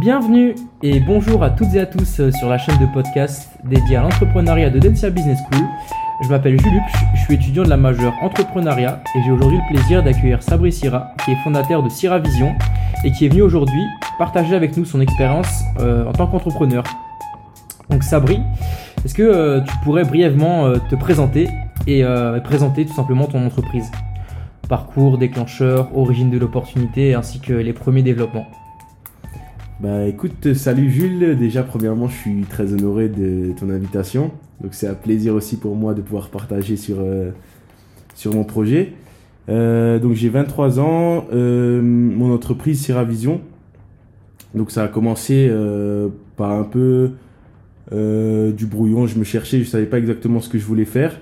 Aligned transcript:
Bienvenue 0.00 0.56
et 0.82 0.98
bonjour 0.98 1.44
à 1.44 1.50
toutes 1.50 1.72
et 1.74 1.80
à 1.80 1.86
tous 1.86 2.18
euh, 2.18 2.32
sur 2.32 2.48
la 2.48 2.58
chaîne 2.58 2.78
de 2.78 2.86
podcast 2.92 3.48
dédiée 3.64 3.96
à 3.96 4.02
l'entrepreneuriat 4.02 4.68
de 4.68 4.80
Dentsia 4.80 5.08
Business 5.08 5.38
School. 5.38 5.64
Je 6.20 6.28
m'appelle 6.28 6.58
Julup, 6.60 6.82
je 7.14 7.20
suis 7.20 7.34
étudiant 7.34 7.62
de 7.62 7.68
la 7.68 7.76
majeure 7.76 8.12
entrepreneuriat 8.20 9.00
et 9.14 9.22
j'ai 9.22 9.30
aujourd'hui 9.30 9.58
le 9.58 9.72
plaisir 9.72 10.02
d'accueillir 10.02 10.42
Sabri 10.42 10.72
Sira, 10.72 11.12
qui 11.24 11.30
est 11.30 11.36
fondateur 11.44 11.82
de 11.84 11.88
Sira 11.88 12.18
Vision 12.18 12.56
et 13.04 13.12
qui 13.12 13.26
est 13.26 13.28
venu 13.28 13.42
aujourd'hui 13.42 13.84
partager 14.18 14.56
avec 14.56 14.76
nous 14.76 14.84
son 14.84 15.00
expérience 15.00 15.62
euh, 15.78 16.06
en 16.06 16.12
tant 16.12 16.26
qu'entrepreneur. 16.26 16.82
Donc 17.88 18.02
Sabri, 18.02 18.40
est-ce 19.04 19.14
que 19.14 19.22
euh, 19.22 19.60
tu 19.60 19.76
pourrais 19.84 20.04
brièvement 20.04 20.72
te 20.90 20.96
présenter 20.96 21.48
et 21.86 22.02
présenter 22.42 22.84
tout 22.84 22.94
simplement 22.94 23.26
ton 23.26 23.46
entreprise? 23.46 23.92
Parcours, 24.68 25.18
déclencheur, 25.18 25.96
origine 25.96 26.30
de 26.30 26.38
l'opportunité 26.38 27.14
ainsi 27.14 27.38
que 27.38 27.52
les 27.52 27.72
premiers 27.72 28.02
développements. 28.02 28.46
Bah 29.84 30.06
écoute, 30.06 30.54
salut 30.54 30.90
Jules. 30.90 31.36
Déjà, 31.36 31.62
premièrement, 31.62 32.08
je 32.08 32.16
suis 32.16 32.40
très 32.44 32.72
honoré 32.72 33.10
de 33.10 33.52
ton 33.52 33.68
invitation. 33.68 34.30
Donc 34.62 34.72
c'est 34.72 34.88
un 34.88 34.94
plaisir 34.94 35.34
aussi 35.34 35.58
pour 35.58 35.76
moi 35.76 35.92
de 35.92 36.00
pouvoir 36.00 36.30
partager 36.30 36.78
sur, 36.78 36.96
euh, 37.00 37.32
mon 38.32 38.44
projet. 38.44 38.94
Euh, 39.50 39.98
donc 39.98 40.14
j'ai 40.14 40.30
23 40.30 40.80
ans, 40.80 41.26
euh, 41.34 41.82
mon 41.82 42.32
entreprise 42.32 42.80
Sierra 42.80 43.04
Vision. 43.04 43.42
Donc 44.54 44.70
ça 44.70 44.84
a 44.84 44.88
commencé 44.88 45.52
par 46.38 46.52
un 46.52 46.64
peu 46.64 47.10
du 47.92 48.64
brouillon. 48.64 49.06
Je 49.06 49.18
me 49.18 49.24
cherchais, 49.24 49.58
je 49.58 49.64
savais 49.64 49.84
pas 49.84 49.98
exactement 49.98 50.40
ce 50.40 50.48
que 50.48 50.56
je 50.56 50.64
voulais 50.64 50.86
faire. 50.86 51.20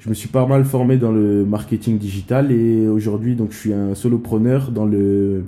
Je 0.00 0.10
me 0.10 0.14
suis 0.14 0.28
pas 0.28 0.44
mal 0.44 0.66
formé 0.66 0.98
dans 0.98 1.12
le 1.12 1.46
marketing 1.46 1.96
digital 1.96 2.52
et 2.52 2.88
aujourd'hui 2.88 3.36
donc 3.36 3.52
je 3.52 3.56
suis 3.56 3.72
un 3.72 3.94
solopreneur 3.94 4.70
dans 4.70 4.84
le 4.84 5.44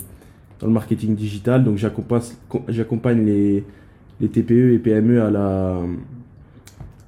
le 0.66 0.72
marketing 0.72 1.14
digital. 1.14 1.64
Donc 1.64 1.76
j'accompagne 1.76 3.24
les, 3.24 3.64
TPE 4.28 4.72
et 4.72 4.78
PME 4.78 5.22
à 5.22 5.30
la, 5.30 5.80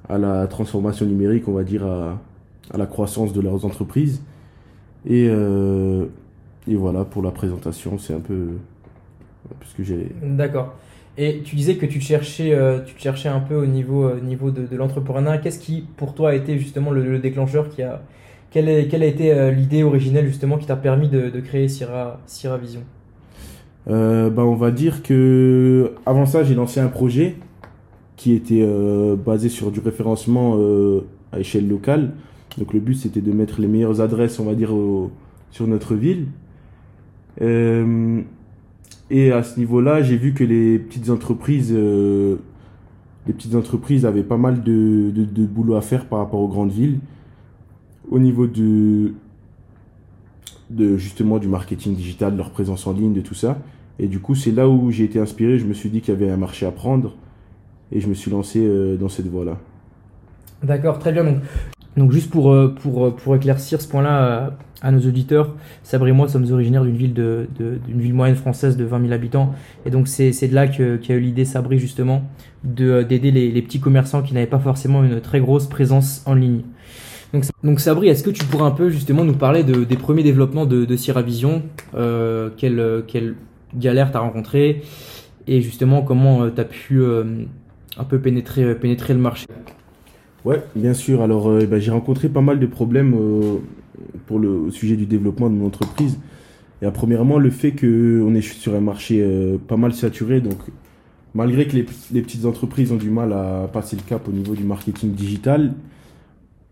à 0.09 0.17
la 0.17 0.47
transformation 0.47 1.05
numérique, 1.05 1.47
on 1.47 1.53
va 1.53 1.63
dire, 1.63 1.85
à, 1.85 2.19
la 2.77 2.85
croissance 2.85 3.33
de 3.33 3.41
leurs 3.41 3.65
entreprises. 3.65 4.21
Et, 5.05 5.27
euh, 5.29 6.05
et 6.67 6.75
voilà, 6.75 7.05
pour 7.05 7.23
la 7.23 7.31
présentation, 7.31 7.97
c'est 7.97 8.13
un 8.13 8.19
peu 8.19 8.49
ce 9.65 9.75
que 9.75 9.83
j'ai. 9.83 10.11
D'accord. 10.21 10.75
Et 11.17 11.41
tu 11.43 11.55
disais 11.55 11.77
que 11.77 11.87
tu 11.87 11.99
cherchais, 11.99 12.53
euh, 12.53 12.81
tu 12.85 12.93
cherchais 12.97 13.29
un 13.29 13.39
peu 13.39 13.55
au 13.55 13.65
niveau, 13.65 14.05
euh, 14.05 14.19
niveau 14.19 14.51
de, 14.51 14.75
l'entrepreneuriat. 14.75 15.39
Qu'est-ce 15.39 15.59
qui, 15.59 15.85
pour 15.95 16.13
toi, 16.13 16.31
a 16.31 16.33
été 16.35 16.59
justement 16.59 16.91
le, 16.91 17.17
déclencheur 17.17 17.69
qui 17.69 17.81
a, 17.81 18.03
quelle, 18.51 18.87
quelle 18.87 19.01
a 19.01 19.07
été 19.07 19.51
l'idée 19.51 19.83
originelle 19.83 20.27
justement 20.27 20.57
qui 20.57 20.67
t'a 20.67 20.75
permis 20.75 21.09
de, 21.09 21.29
de 21.29 21.39
créer 21.39 21.67
Sierra, 21.67 22.19
Sierra 22.27 22.57
Vision? 22.57 22.81
Euh, 23.89 24.29
bah, 24.29 24.43
on 24.43 24.55
va 24.55 24.71
dire 24.71 25.01
que 25.01 25.93
avant 26.05 26.25
ça, 26.25 26.43
j'ai 26.43 26.55
lancé 26.55 26.79
un 26.79 26.89
projet 26.89 27.35
qui 28.17 28.33
était 28.33 28.61
euh, 28.61 29.15
basé 29.15 29.49
sur 29.49 29.71
du 29.71 29.79
référencement 29.79 30.55
euh, 30.57 31.01
à 31.31 31.39
échelle 31.39 31.67
locale. 31.67 32.13
Donc 32.57 32.73
le 32.73 32.79
but, 32.79 32.95
c'était 32.95 33.21
de 33.21 33.31
mettre 33.31 33.61
les 33.61 33.67
meilleures 33.67 34.01
adresses, 34.01 34.39
on 34.39 34.45
va 34.45 34.55
dire, 34.55 34.73
sur 35.51 35.67
notre 35.67 35.95
ville. 35.95 36.27
et 39.09 39.31
à 39.31 39.43
ce 39.43 39.59
niveau-là, 39.59 40.01
j'ai 40.01 40.17
vu 40.17 40.33
que 40.33 40.43
les 40.43 40.79
petites 40.79 41.09
entreprises, 41.11 41.71
les 43.27 44.05
avaient 44.05 44.23
pas 44.23 44.37
mal 44.37 44.63
de, 44.63 45.45
boulot 45.45 45.75
à 45.75 45.81
faire 45.81 46.07
par 46.07 46.19
rapport 46.19 46.39
aux 46.39 46.47
grandes 46.47 46.71
villes. 46.71 46.99
Au 48.09 48.17
niveau 48.19 48.47
de, 48.47 49.13
de 50.71 50.97
justement 50.97 51.37
du 51.37 51.47
marketing 51.47 51.95
digital, 51.95 52.35
leur 52.35 52.49
présence 52.49 52.87
en 52.87 52.93
ligne, 52.93 53.13
de 53.13 53.21
tout 53.21 53.35
ça. 53.35 53.59
Et 53.99 54.07
du 54.07 54.19
coup, 54.19 54.35
c'est 54.35 54.51
là 54.51 54.67
où 54.67 54.91
j'ai 54.91 55.03
été 55.03 55.19
inspiré. 55.19 55.57
Je 55.57 55.65
me 55.65 55.73
suis 55.73 55.89
dit 55.89 56.01
qu'il 56.01 56.13
y 56.13 56.17
avait 56.17 56.31
un 56.31 56.37
marché 56.37 56.65
à 56.65 56.71
prendre 56.71 57.15
et 57.91 57.99
je 57.99 58.07
me 58.07 58.13
suis 58.13 58.29
lancé 58.31 58.59
euh, 58.59 58.97
dans 58.97 59.09
cette 59.09 59.27
voie-là. 59.27 59.57
D'accord, 60.63 60.99
très 60.99 61.11
bien. 61.11 61.23
Donc, 61.97 62.11
juste 62.11 62.29
pour, 62.29 62.51
euh, 62.51 62.73
pour, 62.81 63.05
euh, 63.05 63.11
pour 63.11 63.35
éclaircir 63.35 63.81
ce 63.81 63.87
point-là 63.87 64.55
à, 64.81 64.91
nos 64.91 64.99
auditeurs, 64.99 65.55
Sabri 65.81 66.11
et 66.11 66.13
moi 66.13 66.27
sommes 66.27 66.51
originaires 66.51 66.83
d'une 66.83 66.95
ville, 66.95 67.13
de, 67.13 67.47
ville 67.87 68.13
moyenne 68.13 68.35
française 68.35 68.77
de 68.77 68.85
20 68.85 69.01
000 69.01 69.13
habitants. 69.13 69.53
Et 69.85 69.89
donc 69.89 70.07
c'est, 70.07 70.31
de 70.47 70.53
là 70.53 70.67
qu'a 70.67 71.13
eu 71.13 71.19
l'idée 71.19 71.45
Sabri 71.45 71.79
justement 71.79 72.21
de, 72.63 73.01
d'aider 73.01 73.31
les, 73.31 73.61
petits 73.63 73.79
commerçants 73.79 74.21
qui 74.21 74.35
n'avaient 74.35 74.45
pas 74.45 74.59
forcément 74.59 75.03
une 75.03 75.19
très 75.21 75.39
grosse 75.39 75.67
présence 75.67 76.21
en 76.27 76.35
ligne. 76.35 76.61
Donc, 77.33 77.45
donc 77.63 77.79
Sabri, 77.79 78.09
est-ce 78.09 78.23
que 78.23 78.29
tu 78.29 78.45
pourrais 78.45 78.65
un 78.65 78.71
peu 78.71 78.89
justement 78.89 79.23
nous 79.23 79.33
parler 79.33 79.63
de, 79.63 79.83
des 79.83 79.97
premiers 79.97 80.23
développements 80.23 80.67
de, 80.67 80.85
de 80.85 80.95
Sierra 80.95 81.23
Vision 81.23 81.63
euh, 81.95 82.51
quel, 82.55 83.03
quel, 83.07 83.35
galères 83.75 84.11
tu 84.11 84.17
as 84.17 84.21
rencontré 84.21 84.81
et 85.47 85.61
justement 85.61 86.01
comment 86.01 86.43
euh, 86.43 86.51
tu 86.53 86.61
as 86.61 86.65
pu 86.65 87.01
euh, 87.01 87.43
un 87.97 88.03
peu 88.03 88.19
pénétrer, 88.19 88.63
euh, 88.63 88.75
pénétrer 88.75 89.13
le 89.13 89.19
marché? 89.19 89.47
Ouais, 90.45 90.63
bien 90.75 90.93
sûr. 90.93 91.21
Alors, 91.21 91.59
eh 91.59 91.65
ben, 91.65 91.79
j'ai 91.79 91.91
rencontré 91.91 92.29
pas 92.29 92.41
mal 92.41 92.59
de 92.59 92.67
problèmes 92.67 93.17
pour 94.27 94.39
le 94.39 94.69
sujet 94.71 94.95
du 94.95 95.05
développement 95.05 95.49
de 95.49 95.55
mon 95.55 95.65
entreprise. 95.65 96.19
Et 96.81 96.89
premièrement, 96.91 97.37
le 97.37 97.49
fait 97.49 97.71
qu'on 97.71 98.33
est 98.33 98.41
sur 98.41 98.75
un 98.75 98.79
marché 98.79 99.27
pas 99.67 99.75
mal 99.75 99.93
saturé, 99.93 100.39
donc 100.39 100.59
malgré 101.33 101.67
que 101.67 101.75
les, 101.75 101.85
les, 102.13 102.21
petites 102.21 102.45
entreprises 102.45 102.93
ont 102.93 102.97
du 102.97 103.09
mal 103.09 103.33
à 103.33 103.67
passer 103.73 103.97
le 103.97 104.03
cap 104.03 104.25
au 104.29 104.31
niveau 104.31 104.55
du 104.55 104.63
marketing 104.63 105.11
digital, 105.11 105.73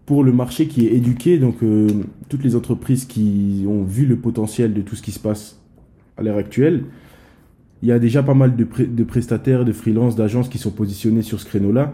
pour 0.06 0.24
le 0.24 0.32
marché 0.32 0.68
qui 0.68 0.88
est 0.88 0.94
éduqué, 0.94 1.38
donc 1.38 1.58
toutes 2.30 2.44
les 2.44 2.56
entreprises 2.56 3.04
qui 3.04 3.66
ont 3.68 3.84
vu 3.84 4.06
le 4.06 4.16
potentiel 4.16 4.74
de 4.74 4.82
tout 4.82 4.96
ce 4.96 5.02
qui 5.02 5.12
se 5.12 5.20
passe 5.20 5.60
à 6.18 6.24
l'heure 6.24 6.38
actuelle, 6.38 6.84
il 7.82 7.90
y 7.90 7.92
a 7.92 8.00
déjà 8.00 8.24
pas 8.24 8.34
mal 8.34 8.56
de, 8.56 9.04
prestataires, 9.04 9.66
de 9.66 9.72
freelances, 9.72 10.16
d'agences 10.16 10.50
qui 10.50 10.58
sont 10.58 10.72
positionnés 10.72 11.22
sur 11.22 11.40
ce 11.40 11.46
créneau-là. 11.46 11.94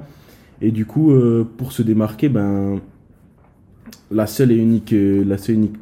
Et 0.62 0.72
du 0.72 0.86
coup, 0.86 1.12
euh, 1.12 1.46
pour 1.58 1.72
se 1.72 1.82
démarquer, 1.82 2.30
ben, 2.30 2.80
la 4.12 4.28
seule 4.28 4.52
et 4.52 4.58
unique, 4.58 4.94
euh, 4.94 5.24
la 5.26 5.38
seule 5.38 5.56
unique 5.56 5.76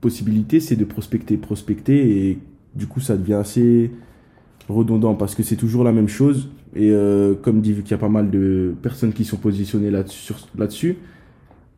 possibilité, 0.00 0.60
c'est 0.60 0.76
de 0.76 0.84
prospecter, 0.84 1.36
prospecter. 1.36 2.28
Et 2.28 2.38
du 2.74 2.86
coup, 2.86 3.00
ça 3.00 3.16
devient 3.16 3.34
assez 3.34 3.92
redondant 4.68 5.14
parce 5.14 5.34
que 5.34 5.42
c'est 5.42 5.56
toujours 5.56 5.84
la 5.84 5.92
même 5.92 6.08
chose. 6.08 6.50
Et 6.74 6.90
euh, 6.90 7.34
comme 7.34 7.60
dit, 7.60 7.72
vu 7.72 7.82
qu'il 7.82 7.92
y 7.92 7.94
a 7.94 7.98
pas 7.98 8.08
mal 8.08 8.30
de 8.30 8.74
personnes 8.82 9.12
qui 9.12 9.24
sont 9.24 9.36
positionnées 9.36 9.90
là-dessus, 9.90 10.34
là-dessus, 10.58 10.96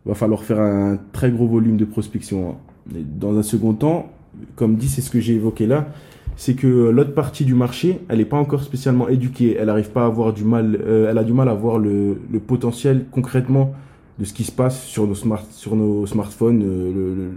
va 0.06 0.14
falloir 0.14 0.42
faire 0.42 0.60
un 0.60 0.98
très 1.12 1.30
gros 1.30 1.46
volume 1.46 1.76
de 1.76 1.84
prospection. 1.84 2.56
dans 2.88 3.36
un 3.36 3.42
second 3.42 3.74
temps, 3.74 4.10
comme 4.54 4.76
dit, 4.76 4.88
c'est 4.88 5.00
ce 5.00 5.10
que 5.10 5.20
j'ai 5.20 5.34
évoqué 5.34 5.66
là, 5.66 5.88
c'est 6.36 6.54
que 6.54 6.66
l'autre 6.66 7.14
partie 7.14 7.44
du 7.44 7.54
marché, 7.54 8.00
elle 8.08 8.18
n'est 8.18 8.26
pas 8.26 8.36
encore 8.36 8.62
spécialement 8.62 9.08
éduquée. 9.08 9.56
Elle 9.58 9.70
arrive 9.70 9.90
pas 9.90 10.02
à 10.02 10.06
avoir 10.06 10.32
du 10.32 10.44
mal, 10.44 10.78
euh, 10.86 11.10
elle 11.10 11.18
a 11.18 11.24
du 11.24 11.32
mal 11.32 11.48
à 11.48 11.54
voir 11.54 11.78
le, 11.78 12.18
potentiel 12.46 13.06
concrètement 13.10 13.72
de 14.18 14.24
ce 14.24 14.34
qui 14.34 14.44
se 14.44 14.52
passe 14.52 14.84
sur 14.84 15.06
nos, 15.06 15.14
smart, 15.14 15.44
sur 15.50 15.76
nos 15.76 16.06
smartphones, 16.06 16.62
euh, 16.62 17.30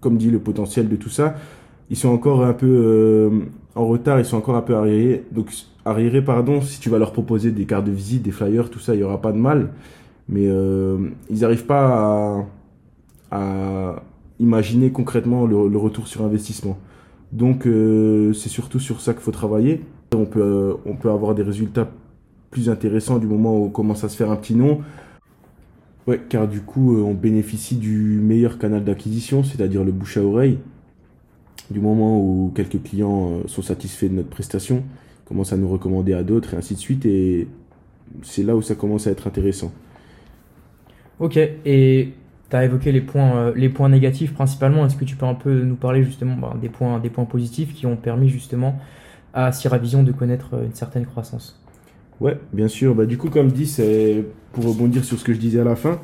comme 0.00 0.16
dit 0.16 0.30
le 0.30 0.38
potentiel 0.38 0.88
de 0.88 0.96
tout 0.96 1.08
ça. 1.08 1.34
Ils 1.90 1.96
sont 1.96 2.10
encore 2.10 2.44
un 2.44 2.52
peu 2.52 2.68
euh, 2.68 3.30
en 3.74 3.86
retard, 3.86 4.20
ils 4.20 4.24
sont 4.24 4.36
encore 4.36 4.56
un 4.56 4.62
peu 4.62 4.76
arriérés. 4.76 5.24
Donc 5.32 5.50
arriérés, 5.84 6.22
pardon, 6.22 6.60
si 6.60 6.78
tu 6.78 6.90
vas 6.90 6.98
leur 6.98 7.12
proposer 7.12 7.50
des 7.50 7.66
cartes 7.66 7.86
de 7.86 7.90
visite, 7.90 8.22
des 8.22 8.30
flyers, 8.30 8.70
tout 8.70 8.78
ça, 8.78 8.94
il 8.94 9.00
y 9.00 9.02
aura 9.02 9.20
pas 9.20 9.32
de 9.32 9.38
mal. 9.38 9.70
Mais 10.28 10.44
ils 10.44 11.40
n'arrivent 11.40 11.66
pas 11.66 12.46
à 13.32 13.96
imaginer 14.40 14.90
concrètement 14.90 15.46
le, 15.46 15.76
retour 15.76 16.08
sur 16.08 16.24
investissement. 16.24 16.78
Donc 17.30 17.66
euh, 17.66 18.32
c'est 18.32 18.48
surtout 18.48 18.80
sur 18.80 19.00
ça 19.00 19.12
qu'il 19.12 19.22
faut 19.22 19.30
travailler. 19.30 19.82
On 20.12 20.24
peut, 20.24 20.40
euh, 20.40 20.74
on 20.86 20.96
peut 20.96 21.10
avoir 21.10 21.34
des 21.34 21.42
résultats 21.42 21.88
plus 22.50 22.68
intéressants 22.68 23.18
du 23.18 23.28
moment 23.28 23.56
où 23.56 23.66
on 23.66 23.68
commence 23.68 24.02
à 24.02 24.08
se 24.08 24.16
faire 24.16 24.30
un 24.30 24.36
petit 24.36 24.56
nom. 24.56 24.80
Car 26.28 26.48
du 26.48 26.60
coup 26.60 26.96
euh, 26.96 27.02
on 27.02 27.14
bénéficie 27.14 27.76
du 27.76 28.18
meilleur 28.20 28.58
canal 28.58 28.82
d'acquisition, 28.82 29.44
c'est-à-dire 29.44 29.84
le 29.84 29.92
bouche 29.92 30.16
à 30.16 30.24
oreille. 30.24 30.58
Du 31.70 31.78
moment 31.78 32.18
où 32.18 32.50
quelques 32.52 32.82
clients 32.82 33.42
sont 33.46 33.62
satisfaits 33.62 34.06
de 34.06 34.14
notre 34.14 34.28
prestation, 34.28 34.82
commencent 35.24 35.52
à 35.52 35.56
nous 35.56 35.68
recommander 35.68 36.14
à 36.14 36.24
d'autres 36.24 36.54
et 36.54 36.56
ainsi 36.56 36.74
de 36.74 36.80
suite. 36.80 37.06
Et 37.06 37.46
c'est 38.22 38.42
là 38.42 38.56
où 38.56 38.62
ça 38.62 38.74
commence 38.74 39.06
à 39.06 39.12
être 39.12 39.28
intéressant. 39.28 39.70
Ok, 41.20 41.36
et 41.36 42.08
tu 42.50 42.56
as 42.56 42.64
évoqué 42.64 42.92
les 42.92 43.00
points, 43.00 43.36
euh, 43.36 43.52
les 43.54 43.68
points 43.68 43.88
négatifs 43.88 44.34
principalement. 44.34 44.84
Est-ce 44.84 44.96
que 44.96 45.04
tu 45.04 45.16
peux 45.16 45.26
un 45.26 45.34
peu 45.34 45.62
nous 45.62 45.76
parler 45.76 46.02
justement 46.02 46.36
bah, 46.36 46.54
des, 46.60 46.68
points, 46.68 47.24
positifs 47.24 47.72
qui 47.72 47.86
ont 47.86 47.96
permis 47.96 48.28
justement 48.28 48.78
à 49.32 49.50
Vision 49.80 50.02
de 50.02 50.12
connaître 50.12 50.54
euh, 50.54 50.64
une 50.64 50.74
certaine 50.74 51.06
croissance? 51.06 51.62
Ouais, 52.20 52.38
bien 52.52 52.68
sûr. 52.68 52.94
Bah, 52.94 53.06
du 53.06 53.16
coup, 53.16 53.30
comme 53.30 53.50
dit, 53.52 53.66
c'est 53.66 54.24
pour 54.52 54.64
rebondir 54.64 55.04
sur 55.04 55.18
ce 55.18 55.24
que 55.24 55.32
je 55.32 55.38
disais 55.38 55.60
à 55.60 55.64
la 55.64 55.76
fin. 55.76 56.00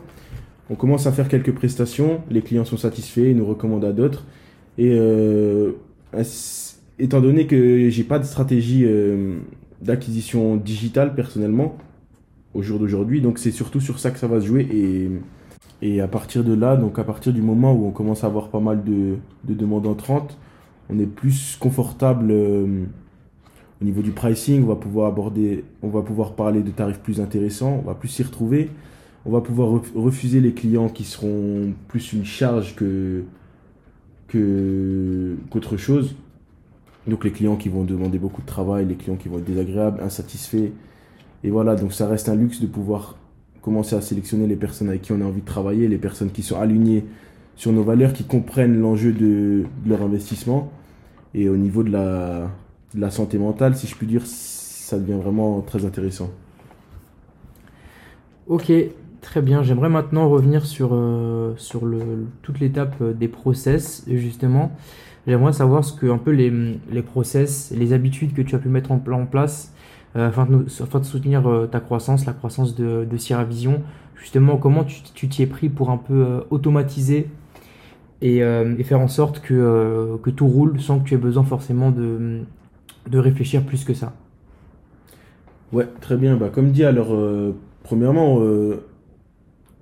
On 0.71 0.75
commence 0.75 1.07
à 1.07 1.13
faire 1.13 1.29
quelques 1.29 1.53
prestations, 1.53 2.23
les 2.31 2.43
clients 2.43 2.65
sont 2.65 2.77
satisfaits, 2.77 3.31
ils 3.31 3.37
nous 3.37 3.47
recommandent 3.47 3.85
à 3.85 3.93
d'autres. 3.93 4.25
Et 4.79 4.97
euh, 4.99 5.73
étant 6.99 7.21
donné 7.21 7.47
que 7.47 7.89
j'ai 7.89 8.05
pas 8.05 8.19
de 8.19 8.25
stratégie 8.25 8.85
d'acquisition 9.81 10.57
digitale 10.57 11.15
personnellement 11.15 11.77
au 12.53 12.63
jour 12.63 12.81
d'aujourd'hui, 12.81 13.21
donc 13.21 13.39
c'est 13.39 13.53
surtout 13.53 13.81
sur 13.81 14.01
ça 14.01 14.11
que 14.11 14.19
ça 14.19 14.27
va 14.27 14.41
se 14.41 14.47
jouer. 14.47 14.67
Et 14.73 15.09
et 15.83 16.01
à 16.01 16.09
partir 16.09 16.43
de 16.45 16.55
là, 16.55 16.77
donc 16.77 16.99
à 16.99 17.05
partir 17.05 17.33
du 17.33 17.43
moment 17.43 17.73
où 17.75 17.87
on 17.87 17.91
commence 17.91 18.25
à 18.25 18.29
avoir 18.29 18.49
pas 18.49 18.61
mal 18.61 18.83
de, 18.85 19.17
de 19.45 19.55
demandes 19.55 19.87
entrantes, 19.87 20.39
on 20.89 20.99
est 20.99 21.07
plus 21.07 21.57
confortable, 21.61 22.31
euh, 22.31 22.85
Au 23.83 23.85
niveau 23.85 24.01
du 24.03 24.13
pricing, 24.13 24.65
on 24.65 24.69
va 24.69 24.77
pouvoir 24.77 25.09
aborder, 25.09 25.65
on 25.83 25.89
va 25.89 26.03
pouvoir 26.03 26.35
parler 26.35 26.63
de 26.63 26.71
tarifs 26.71 27.01
plus 27.01 27.21
intéressants, 27.21 27.81
on 27.85 27.87
va 27.87 27.95
plus 27.95 28.09
s'y 28.09 28.23
retrouver. 28.23 28.71
On 29.27 29.31
va 29.31 29.41
pouvoir 29.41 29.83
refuser 29.95 30.41
les 30.41 30.53
clients 30.55 30.89
qui 30.89 31.05
seront 31.05 31.75
plus 31.89 32.13
une 32.13 32.25
charge 32.25 32.77
que 32.77 33.25
qu'autre 35.51 35.77
chose. 35.77 36.15
Donc 37.07 37.25
les 37.25 37.33
clients 37.33 37.57
qui 37.57 37.69
vont 37.69 37.85
demander 37.85 38.19
beaucoup 38.19 38.41
de 38.43 38.47
travail, 38.47 38.87
les 38.87 38.95
clients 38.95 39.17
qui 39.17 39.29
vont 39.29 39.39
être 39.39 39.45
désagréables, 39.45 40.01
insatisfaits. 40.03 40.71
Et 41.45 41.51
voilà, 41.51 41.75
donc 41.75 41.93
ça 41.93 42.09
reste 42.09 42.29
un 42.29 42.35
luxe 42.35 42.61
de 42.61 42.67
pouvoir 42.67 43.17
commencer 43.67 43.97
à 43.97 44.01
sélectionner 44.01 44.47
les 44.47 44.55
personnes 44.55 44.89
avec 44.89 45.03
qui 45.03 45.11
on 45.11 45.21
a 45.21 45.25
envie 45.25 45.41
de 45.41 45.47
travailler, 45.47 45.89
les 45.89 45.99
personnes 45.99 46.31
qui 46.31 46.45
sont 46.45 46.61
alignées 46.61 47.05
sur 47.57 47.73
nos 47.73 47.83
valeurs, 47.83 48.13
qui 48.13 48.23
comprennent 48.23 48.81
l'enjeu 48.81 49.13
de, 49.13 49.65
leur 49.85 50.03
investissement. 50.03 50.71
Et 51.35 51.49
au 51.49 51.57
niveau 51.57 51.83
de 51.83 51.91
la, 51.91 53.11
santé 53.11 53.39
mentale, 53.39 53.75
si 53.75 53.89
je 53.89 53.97
puis 53.97 54.07
dire, 54.07 54.23
ça 54.25 55.01
devient 55.01 55.21
vraiment 55.21 55.61
très 55.63 55.85
intéressant. 55.85 56.31
Ok, 58.47 58.73
Très 59.23 59.43
bien, 59.43 59.65
j'aimerais 59.65 59.89
maintenant 59.89 60.29
revenir 60.29 60.65
sur, 60.65 60.91
euh, 60.93 61.53
sur 61.57 61.85
le, 61.85 62.29
toute 62.43 62.61
l'étape 62.61 62.95
euh, 63.01 63.13
des 63.13 63.27
process, 63.27 64.05
justement. 64.07 64.71
J'aimerais 65.27 65.53
savoir 65.53 65.85
ce 65.85 65.93
que 65.93 66.07
un 66.07 66.19
peu 66.19 66.31
les, 66.31 66.53
les 66.93 67.03
process, 67.03 67.75
les 67.77 67.93
habitudes 67.93 68.35
que 68.35 68.43
tu 68.43 68.55
as 68.55 68.61
pu 68.61 68.69
mettre 68.69 68.93
en, 68.93 68.99
place 69.27 69.75
afin, 70.17 70.47
de, 70.47 70.65
afin, 70.83 71.01
de, 71.01 71.05
soutenir 71.05 71.45
ta 71.71 71.81
croissance, 71.81 72.27
la 72.27 72.33
croissance 72.33 72.75
de, 72.75 73.17
Sierra 73.17 73.45
Vision. 73.45 73.83
Justement, 74.17 74.57
comment 74.57 74.85
tu 74.85 75.29
t'y 75.29 75.43
es 75.43 75.47
pris 75.47 75.69
pour 75.69 75.91
un 75.91 75.99
peu 75.99 76.43
automatiser 76.51 77.29
et, 78.23 78.41
faire 78.85 79.01
en 79.01 79.09
sorte 79.09 79.41
que, 79.41 80.19
tout 80.35 80.47
roule 80.47 80.81
sans 80.81 80.99
que 80.99 81.09
tu 81.09 81.15
aies 81.15 81.19
besoin 81.19 81.45
forcément 81.45 81.91
de, 81.91 82.43
réfléchir 83.13 83.63
plus 83.65 83.85
que 83.85 83.95
ça? 83.95 84.15
Ouais, 85.73 85.87
très 86.01 86.17
bien. 86.17 86.37
Bah, 86.37 86.49
comme 86.53 86.71
dit, 86.71 86.85
alors, 86.85 87.15
premièrement, 87.83 88.41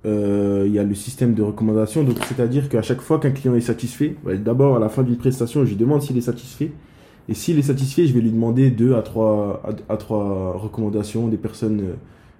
euh, 0.05 0.63
il 0.67 0.71
y 0.71 0.79
a 0.79 0.83
le 0.83 0.93
système 0.93 1.33
de 1.33 1.41
recommandation. 1.41 2.03
Donc, 2.03 2.17
c'est-à-dire 2.27 2.69
qu'à 2.69 2.81
chaque 2.81 3.01
fois 3.01 3.19
qu'un 3.19 3.31
client 3.31 3.55
est 3.55 3.61
satisfait, 3.61 4.15
d'abord 4.25 4.75
à 4.75 4.79
la 4.79 4.89
fin 4.89 5.03
d'une 5.03 5.17
prestation, 5.17 5.65
je 5.65 5.69
lui 5.69 5.75
demande 5.75 6.01
s'il 6.01 6.17
est 6.17 6.21
satisfait. 6.21 6.71
Et 7.27 7.33
s'il 7.33 7.57
est 7.57 7.63
satisfait, 7.63 8.05
je 8.05 8.13
vais 8.13 8.21
lui 8.21 8.31
demander 8.31 8.69
deux 8.69 8.95
à 8.95 9.01
trois, 9.01 9.63
à, 9.89 9.97
trois 9.97 10.53
recommandations 10.53 11.27
des 11.27 11.37
personnes 11.37 11.81
euh, 11.81 11.93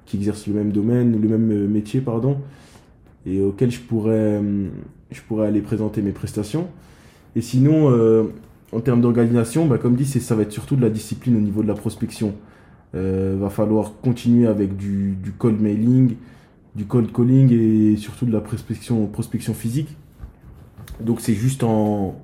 qui 0.05 0.17
exercent 0.17 0.47
le 0.47 0.53
même 0.53 0.71
domaine, 0.71 1.19
le 1.19 1.27
même 1.27 1.51
euh, 1.51 1.67
métier, 1.67 2.01
pardon, 2.01 2.37
et 3.25 3.41
auxquelles 3.41 3.71
je 3.71 3.79
pourrais, 3.79 4.39
je 5.11 5.21
pourrais 5.27 5.47
aller 5.47 5.61
présenter 5.61 6.01
mes 6.03 6.11
prestations. 6.11 6.67
Et 7.35 7.41
sinon, 7.41 7.91
en 8.71 8.79
termes 8.81 9.01
d'organisation, 9.01 9.65
bah, 9.65 9.79
comme 9.79 9.95
dit, 9.95 10.05
ça 10.05 10.35
va 10.35 10.43
être 10.43 10.51
surtout 10.51 10.75
de 10.75 10.81
la 10.81 10.91
discipline 10.91 11.35
au 11.35 11.41
niveau 11.41 11.63
de 11.63 11.67
la 11.67 11.73
prospection. 11.73 12.35
Il 12.93 13.39
va 13.39 13.49
falloir 13.49 13.93
continuer 14.01 14.47
avec 14.47 14.77
du, 14.77 15.15
du 15.21 15.31
cold 15.31 15.59
mailing, 15.59 16.15
du 16.75 16.85
cold 16.85 17.11
calling 17.11 17.51
et 17.51 17.97
surtout 17.97 18.25
de 18.25 18.31
la 18.31 18.41
prospection, 18.41 19.07
prospection 19.07 19.53
physique. 19.53 19.95
Donc 20.99 21.21
c'est 21.21 21.33
juste 21.33 21.63
en, 21.63 22.15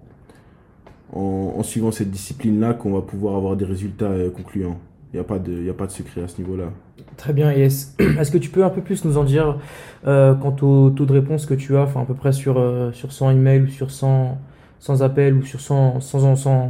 en, 1.13 1.63
suivant 1.63 1.91
cette 1.91 2.11
discipline-là 2.11 2.73
qu'on 2.73 2.93
va 2.93 3.01
pouvoir 3.01 3.35
avoir 3.35 3.55
des 3.55 3.65
résultats 3.65 4.05
euh, 4.05 4.29
concluants. 4.29 4.79
Il 5.13 5.17
n'y 5.17 5.19
a, 5.19 5.25
pas 5.25 5.39
de, 5.39 5.69
a 5.69 5.73
pas 5.73 5.87
de 5.87 5.91
secret 5.91 6.23
à 6.23 6.27
ce 6.27 6.37
niveau-là. 6.37 6.71
Très 7.17 7.33
bien. 7.33 7.51
Et 7.51 7.61
est-ce 7.63 8.31
que 8.31 8.37
tu 8.37 8.49
peux 8.49 8.63
un 8.63 8.69
peu 8.69 8.81
plus 8.81 9.03
nous 9.03 9.17
en 9.17 9.23
dire 9.23 9.59
euh, 10.07 10.33
quant 10.35 10.55
au 10.61 10.89
taux 10.89 11.05
de 11.05 11.13
réponse 11.13 11.45
que 11.45 11.53
tu 11.53 11.75
as, 11.75 11.81
enfin 11.81 12.01
à 12.01 12.05
peu 12.05 12.13
près 12.13 12.31
sur, 12.31 12.57
euh, 12.57 12.91
sur 12.93 13.11
100 13.11 13.31
emails 13.31 13.61
ou 13.61 13.67
sur 13.67 13.91
100, 13.91 14.37
100 14.79 15.01
appels 15.01 15.35
ou 15.35 15.43
sur 15.43 15.59
100, 15.59 15.99
100, 15.99 16.35
100, 16.37 16.69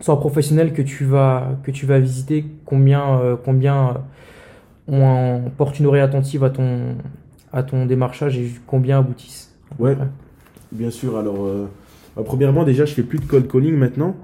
100 0.00 0.16
professionnels 0.16 0.72
que 0.72 0.82
tu 0.82 1.04
vas, 1.04 1.58
que 1.62 1.70
tu 1.70 1.84
vas 1.84 1.98
visiter 1.98 2.46
Combien, 2.64 3.38
combien 3.44 3.98
on 4.88 5.42
porte 5.56 5.78
une 5.78 5.86
oreille 5.86 6.02
attentive 6.02 6.44
à 6.44 6.50
ton, 6.50 6.96
à 7.52 7.62
ton 7.62 7.84
démarchage 7.86 8.38
et 8.38 8.50
combien 8.66 8.98
aboutissent 9.00 9.54
Ouais, 9.78 9.96
bien 10.72 10.90
sûr. 10.90 11.18
Alors, 11.18 11.46
premièrement, 12.22 12.64
déjà, 12.64 12.84
je 12.84 12.94
fais 12.94 13.02
plus 13.02 13.18
de 13.18 13.24
cold 13.24 13.50
calling 13.50 13.74
maintenant. 13.74 14.16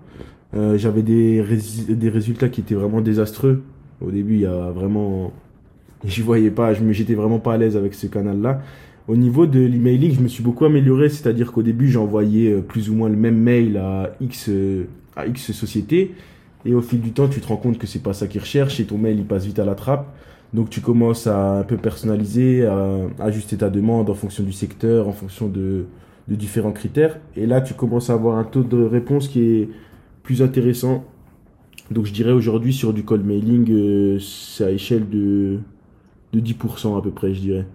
Euh, 0.54 0.76
j'avais 0.78 1.02
des, 1.02 1.44
des 1.88 2.08
résultats 2.08 2.48
qui 2.48 2.60
étaient 2.60 2.74
vraiment 2.74 3.00
désastreux. 3.00 3.62
Au 4.00 4.10
début, 4.10 4.34
il 4.34 4.40
y 4.40 4.46
a 4.46 4.70
vraiment. 4.70 5.32
Je 6.04 6.22
voyais 6.22 6.50
pas, 6.50 6.72
j'étais 6.72 7.12
vraiment 7.12 7.40
pas 7.40 7.52
à 7.52 7.56
l'aise 7.58 7.76
avec 7.76 7.92
ce 7.92 8.06
canal-là. 8.06 8.62
Au 9.06 9.16
niveau 9.16 9.46
de 9.46 9.60
l'emailing, 9.60 10.14
je 10.14 10.20
me 10.20 10.28
suis 10.28 10.42
beaucoup 10.42 10.64
amélioré, 10.64 11.10
c'est-à-dire 11.10 11.52
qu'au 11.52 11.62
début, 11.62 11.88
j'envoyais 11.88 12.52
euh, 12.52 12.60
plus 12.62 12.88
ou 12.88 12.94
moins 12.94 13.10
le 13.10 13.16
même 13.16 13.36
mail 13.36 13.76
à 13.76 14.10
X, 14.18 14.48
à 15.14 15.26
X 15.26 15.52
sociétés. 15.52 16.14
Et 16.64 16.74
au 16.74 16.80
fil 16.80 17.02
du 17.02 17.12
temps, 17.12 17.28
tu 17.28 17.42
te 17.42 17.46
rends 17.46 17.58
compte 17.58 17.76
que 17.76 17.86
c'est 17.86 18.02
pas 18.02 18.14
ça 18.14 18.28
qu'ils 18.28 18.40
recherchent 18.40 18.80
et 18.80 18.84
ton 18.84 18.96
mail 18.96 19.18
il 19.18 19.26
passe 19.26 19.44
vite 19.44 19.58
à 19.58 19.66
la 19.66 19.74
trappe. 19.74 20.06
Donc 20.54 20.70
tu 20.70 20.80
commences 20.80 21.26
à 21.26 21.58
un 21.58 21.64
peu 21.64 21.76
personnaliser, 21.76 22.64
à 22.64 22.86
ajuster 23.18 23.58
ta 23.58 23.68
demande 23.68 24.08
en 24.08 24.14
fonction 24.14 24.42
du 24.42 24.52
secteur, 24.52 25.06
en 25.06 25.12
fonction 25.12 25.48
de, 25.48 25.84
différents 26.36 26.72
critères. 26.72 27.18
Et 27.36 27.46
là, 27.46 27.60
tu 27.60 27.74
commences 27.74 28.10
à 28.10 28.14
avoir 28.14 28.38
un 28.38 28.44
taux 28.44 28.62
de 28.62 28.82
réponse 28.82 29.28
qui 29.28 29.40
est 29.40 29.68
plus 30.22 30.42
intéressant. 30.42 31.04
Donc 31.90 32.06
je 32.06 32.12
dirais 32.12 32.32
aujourd'hui 32.32 32.72
sur 32.72 32.92
du 32.92 33.02
cold 33.02 33.24
mailing, 33.24 33.68
euh, 33.70 34.18
c'est 34.20 34.64
à 34.64 34.70
échelle 34.70 35.08
de, 35.08 35.58
de 36.32 36.40
10% 36.40 36.96
à 36.96 37.02
peu 37.02 37.10
près, 37.10 37.34
je 37.34 37.40
dirais. 37.40 37.66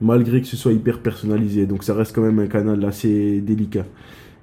Malgré 0.00 0.40
que 0.40 0.46
ce 0.46 0.56
soit 0.56 0.72
hyper 0.72 1.00
personnalisé. 1.00 1.66
Donc 1.66 1.82
ça 1.82 1.94
reste 1.94 2.14
quand 2.14 2.22
même 2.22 2.38
un 2.38 2.46
canal 2.46 2.84
assez 2.84 3.40
délicat. 3.40 3.84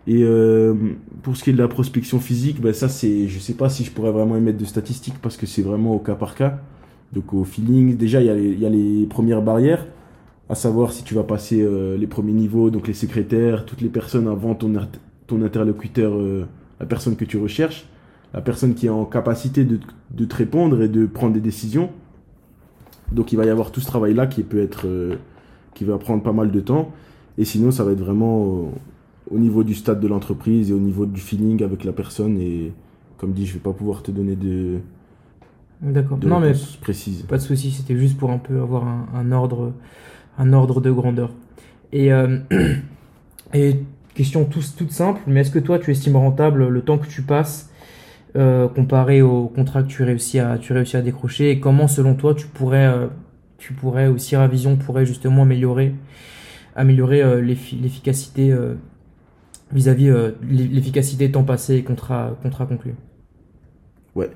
Et 0.07 0.23
euh, 0.23 0.73
pour 1.21 1.35
ce 1.35 1.43
qui 1.43 1.49
est 1.49 1.53
de 1.53 1.57
la 1.57 1.67
prospection 1.67 2.19
physique, 2.19 2.61
ben 2.61 2.73
ça 2.73 2.87
c'est, 2.87 3.27
je 3.27 3.39
sais 3.39 3.53
pas 3.53 3.69
si 3.69 3.83
je 3.83 3.91
pourrais 3.91 4.11
vraiment 4.11 4.37
émettre 4.37 4.57
de 4.57 4.65
statistiques 4.65 5.19
parce 5.21 5.35
que 5.35 5.45
c'est 5.45 5.61
vraiment 5.61 5.93
au 5.93 5.99
cas 5.99 6.15
par 6.15 6.33
cas. 6.33 6.61
Donc 7.11 7.33
au 7.33 7.43
feeling, 7.43 7.97
déjà 7.97 8.21
il 8.21 8.59
y, 8.59 8.65
a 8.65 8.69
les, 8.69 9.05
premières 9.05 9.41
barrières, 9.41 9.85
à 10.49 10.55
savoir 10.55 10.93
si 10.93 11.03
tu 11.03 11.13
vas 11.13 11.23
passer 11.23 11.61
euh, 11.61 11.97
les 11.97 12.07
premiers 12.07 12.33
niveaux, 12.33 12.69
donc 12.69 12.87
les 12.87 12.93
secrétaires, 12.93 13.65
toutes 13.65 13.81
les 13.81 13.89
personnes 13.89 14.27
avant 14.27 14.55
ton, 14.55 14.73
ton 15.27 15.41
interlocuteur, 15.41 16.13
euh, 16.13 16.45
la 16.79 16.85
personne 16.85 17.15
que 17.15 17.25
tu 17.25 17.37
recherches, 17.37 17.85
la 18.33 18.41
personne 18.41 18.73
qui 18.73 18.87
est 18.87 18.89
en 18.89 19.05
capacité 19.05 19.65
de, 19.65 20.25
te 20.25 20.35
répondre 20.35 20.81
et 20.81 20.87
de 20.87 21.05
prendre 21.05 21.33
des 21.33 21.41
décisions. 21.41 21.89
Donc 23.11 23.31
il 23.31 23.35
va 23.35 23.45
y 23.45 23.49
avoir 23.49 23.71
tout 23.71 23.81
ce 23.81 23.87
travail-là 23.87 24.27
qui 24.27 24.43
peut 24.43 24.61
être, 24.61 24.87
euh, 24.87 25.15
qui 25.73 25.83
va 25.83 25.97
prendre 25.97 26.23
pas 26.23 26.33
mal 26.33 26.51
de 26.51 26.59
temps. 26.59 26.91
Et 27.37 27.45
sinon 27.45 27.71
ça 27.71 27.83
va 27.83 27.91
être 27.91 28.01
vraiment 28.01 28.71
au 29.29 29.37
niveau 29.37 29.63
du 29.63 29.75
stade 29.75 29.99
de 29.99 30.07
l'entreprise 30.07 30.71
et 30.71 30.73
au 30.73 30.79
niveau 30.79 31.05
du 31.05 31.21
feeling 31.21 31.63
avec 31.63 31.83
la 31.83 31.91
personne. 31.91 32.39
Et 32.39 32.73
comme 33.17 33.33
dit, 33.33 33.45
je 33.45 33.53
vais 33.53 33.59
pas 33.59 33.73
pouvoir 33.73 34.01
te 34.01 34.11
donner 34.11 34.35
de, 34.35 34.79
D'accord. 35.81 36.17
Non, 36.23 36.39
mais 36.39 36.53
précise. 36.81 37.23
Pas 37.23 37.37
de 37.37 37.41
souci, 37.41 37.71
c'était 37.71 37.95
juste 37.95 38.17
pour 38.17 38.31
un 38.31 38.39
peu 38.39 38.59
avoir 38.61 38.85
un, 39.13 39.31
ordre, 39.31 39.73
un 40.37 40.53
ordre 40.53 40.81
de 40.81 40.91
grandeur. 40.91 41.31
Et, 41.91 42.11
euh, 42.11 42.37
question 44.13 44.45
toute 44.45 44.91
simple, 44.91 45.21
mais 45.27 45.41
est-ce 45.41 45.51
que 45.51 45.59
toi 45.59 45.79
tu 45.79 45.91
estimes 45.91 46.15
rentable 46.15 46.67
le 46.67 46.81
temps 46.81 46.97
que 46.97 47.07
tu 47.07 47.21
passes 47.21 47.69
euh, 48.35 48.67
comparé 48.67 49.21
au 49.21 49.47
contrat 49.47 49.83
que 49.83 49.87
tu 49.87 50.03
réussis 50.03 50.39
à, 50.39 50.57
tu 50.57 50.73
réussis 50.73 50.97
à 50.97 51.01
décrocher? 51.01 51.51
Et 51.51 51.59
comment 51.59 51.87
selon 51.87 52.15
toi 52.15 52.33
tu 52.33 52.47
pourrais, 52.47 52.87
euh, 52.87 53.07
tu 53.57 53.73
pourrais 53.73 54.07
aussi 54.07 54.35
Ravision 54.35 54.75
pourrait 54.75 55.05
justement 55.05 55.43
améliorer, 55.43 55.93
améliorer 56.75 57.41
l'efficacité 57.41 58.55
vis-à-vis 59.71 60.11
l'efficacité 60.49 61.31
temps 61.31 61.43
passé 61.43 61.75
et 61.75 61.83
contrat, 61.83 62.37
contrat 62.41 62.65
conclu? 62.65 62.95
Ouais. 64.15 64.29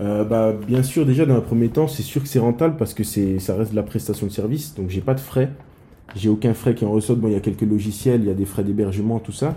Euh, 0.00 0.24
bah, 0.24 0.52
Bien 0.66 0.82
sûr, 0.82 1.04
déjà 1.04 1.26
dans 1.26 1.36
un 1.36 1.40
premier 1.40 1.68
temps, 1.68 1.88
c'est 1.88 2.02
sûr 2.02 2.22
que 2.22 2.28
c'est 2.28 2.38
rentable 2.38 2.76
parce 2.76 2.94
que 2.94 3.02
ça 3.04 3.56
reste 3.56 3.72
de 3.72 3.76
la 3.76 3.82
prestation 3.82 4.26
de 4.26 4.32
service, 4.32 4.74
donc 4.74 4.90
j'ai 4.90 5.00
pas 5.00 5.14
de 5.14 5.20
frais. 5.20 5.50
J'ai 6.16 6.28
aucun 6.28 6.54
frais 6.54 6.74
qui 6.74 6.84
en 6.84 6.90
ressort. 6.90 7.16
Bon, 7.16 7.28
il 7.28 7.34
y 7.34 7.36
a 7.36 7.40
quelques 7.40 7.62
logiciels, 7.62 8.22
il 8.22 8.28
y 8.28 8.30
a 8.30 8.34
des 8.34 8.46
frais 8.46 8.64
d'hébergement, 8.64 9.18
tout 9.18 9.32
ça. 9.32 9.56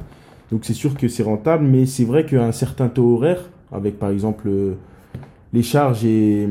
Donc 0.51 0.65
c'est 0.65 0.73
sûr 0.73 0.97
que 0.97 1.07
c'est 1.07 1.23
rentable, 1.23 1.63
mais 1.65 1.85
c'est 1.85 2.03
vrai 2.03 2.25
qu'à 2.25 2.43
un 2.43 2.51
certain 2.51 2.89
taux 2.89 3.15
horaire, 3.15 3.49
avec 3.71 3.97
par 3.97 4.09
exemple 4.09 4.49
euh, 4.49 4.73
les 5.53 5.63
charges 5.63 6.03
et 6.03 6.47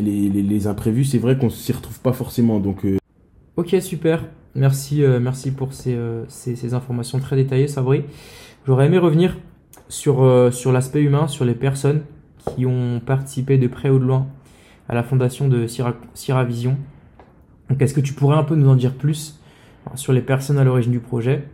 les, 0.00 0.66
imprévus, 0.66 1.04
c'est 1.04 1.18
vrai 1.18 1.36
qu'on 1.36 1.50
s'y 1.50 1.72
retrouve 1.72 2.00
pas 2.00 2.12
forcément. 2.12 2.58
Donc, 2.58 2.84
euh, 2.86 2.96
Ok, 3.56 3.76
super. 3.80 4.24
Merci, 4.54 5.02
merci 5.20 5.50
pour 5.50 5.72
ces, 5.72 5.94
informations 6.74 7.18
très 7.18 7.36
détaillées, 7.36 7.68
Sabri. 7.68 8.04
J'aurais 8.66 8.86
aimé 8.86 8.98
revenir 8.98 9.36
sur 9.88 10.22
l'aspect 10.72 11.02
humain, 11.02 11.28
sur 11.28 11.44
les 11.44 11.54
personnes 11.54 12.02
qui 12.44 12.66
ont 12.66 13.00
participé 13.04 13.58
de 13.58 13.66
près 13.66 13.90
ou 13.90 13.98
de 13.98 14.04
loin 14.04 14.26
à 14.88 14.94
la 14.94 15.02
fondation 15.02 15.48
de 15.48 15.66
Sierra, 15.66 16.44
Vision. 16.44 16.76
Donc, 17.70 17.80
est-ce 17.80 17.94
que 17.94 18.00
tu 18.00 18.12
pourrais 18.12 18.36
un 18.36 18.44
peu 18.44 18.54
nous 18.54 18.68
en 18.68 18.76
dire 18.76 18.92
plus 18.92 19.40
sur 19.94 20.12
les 20.12 20.20
personnes 20.20 20.58
à 20.58 20.64
l'origine 20.64 20.92
du 20.92 21.00
projet, 21.00 21.44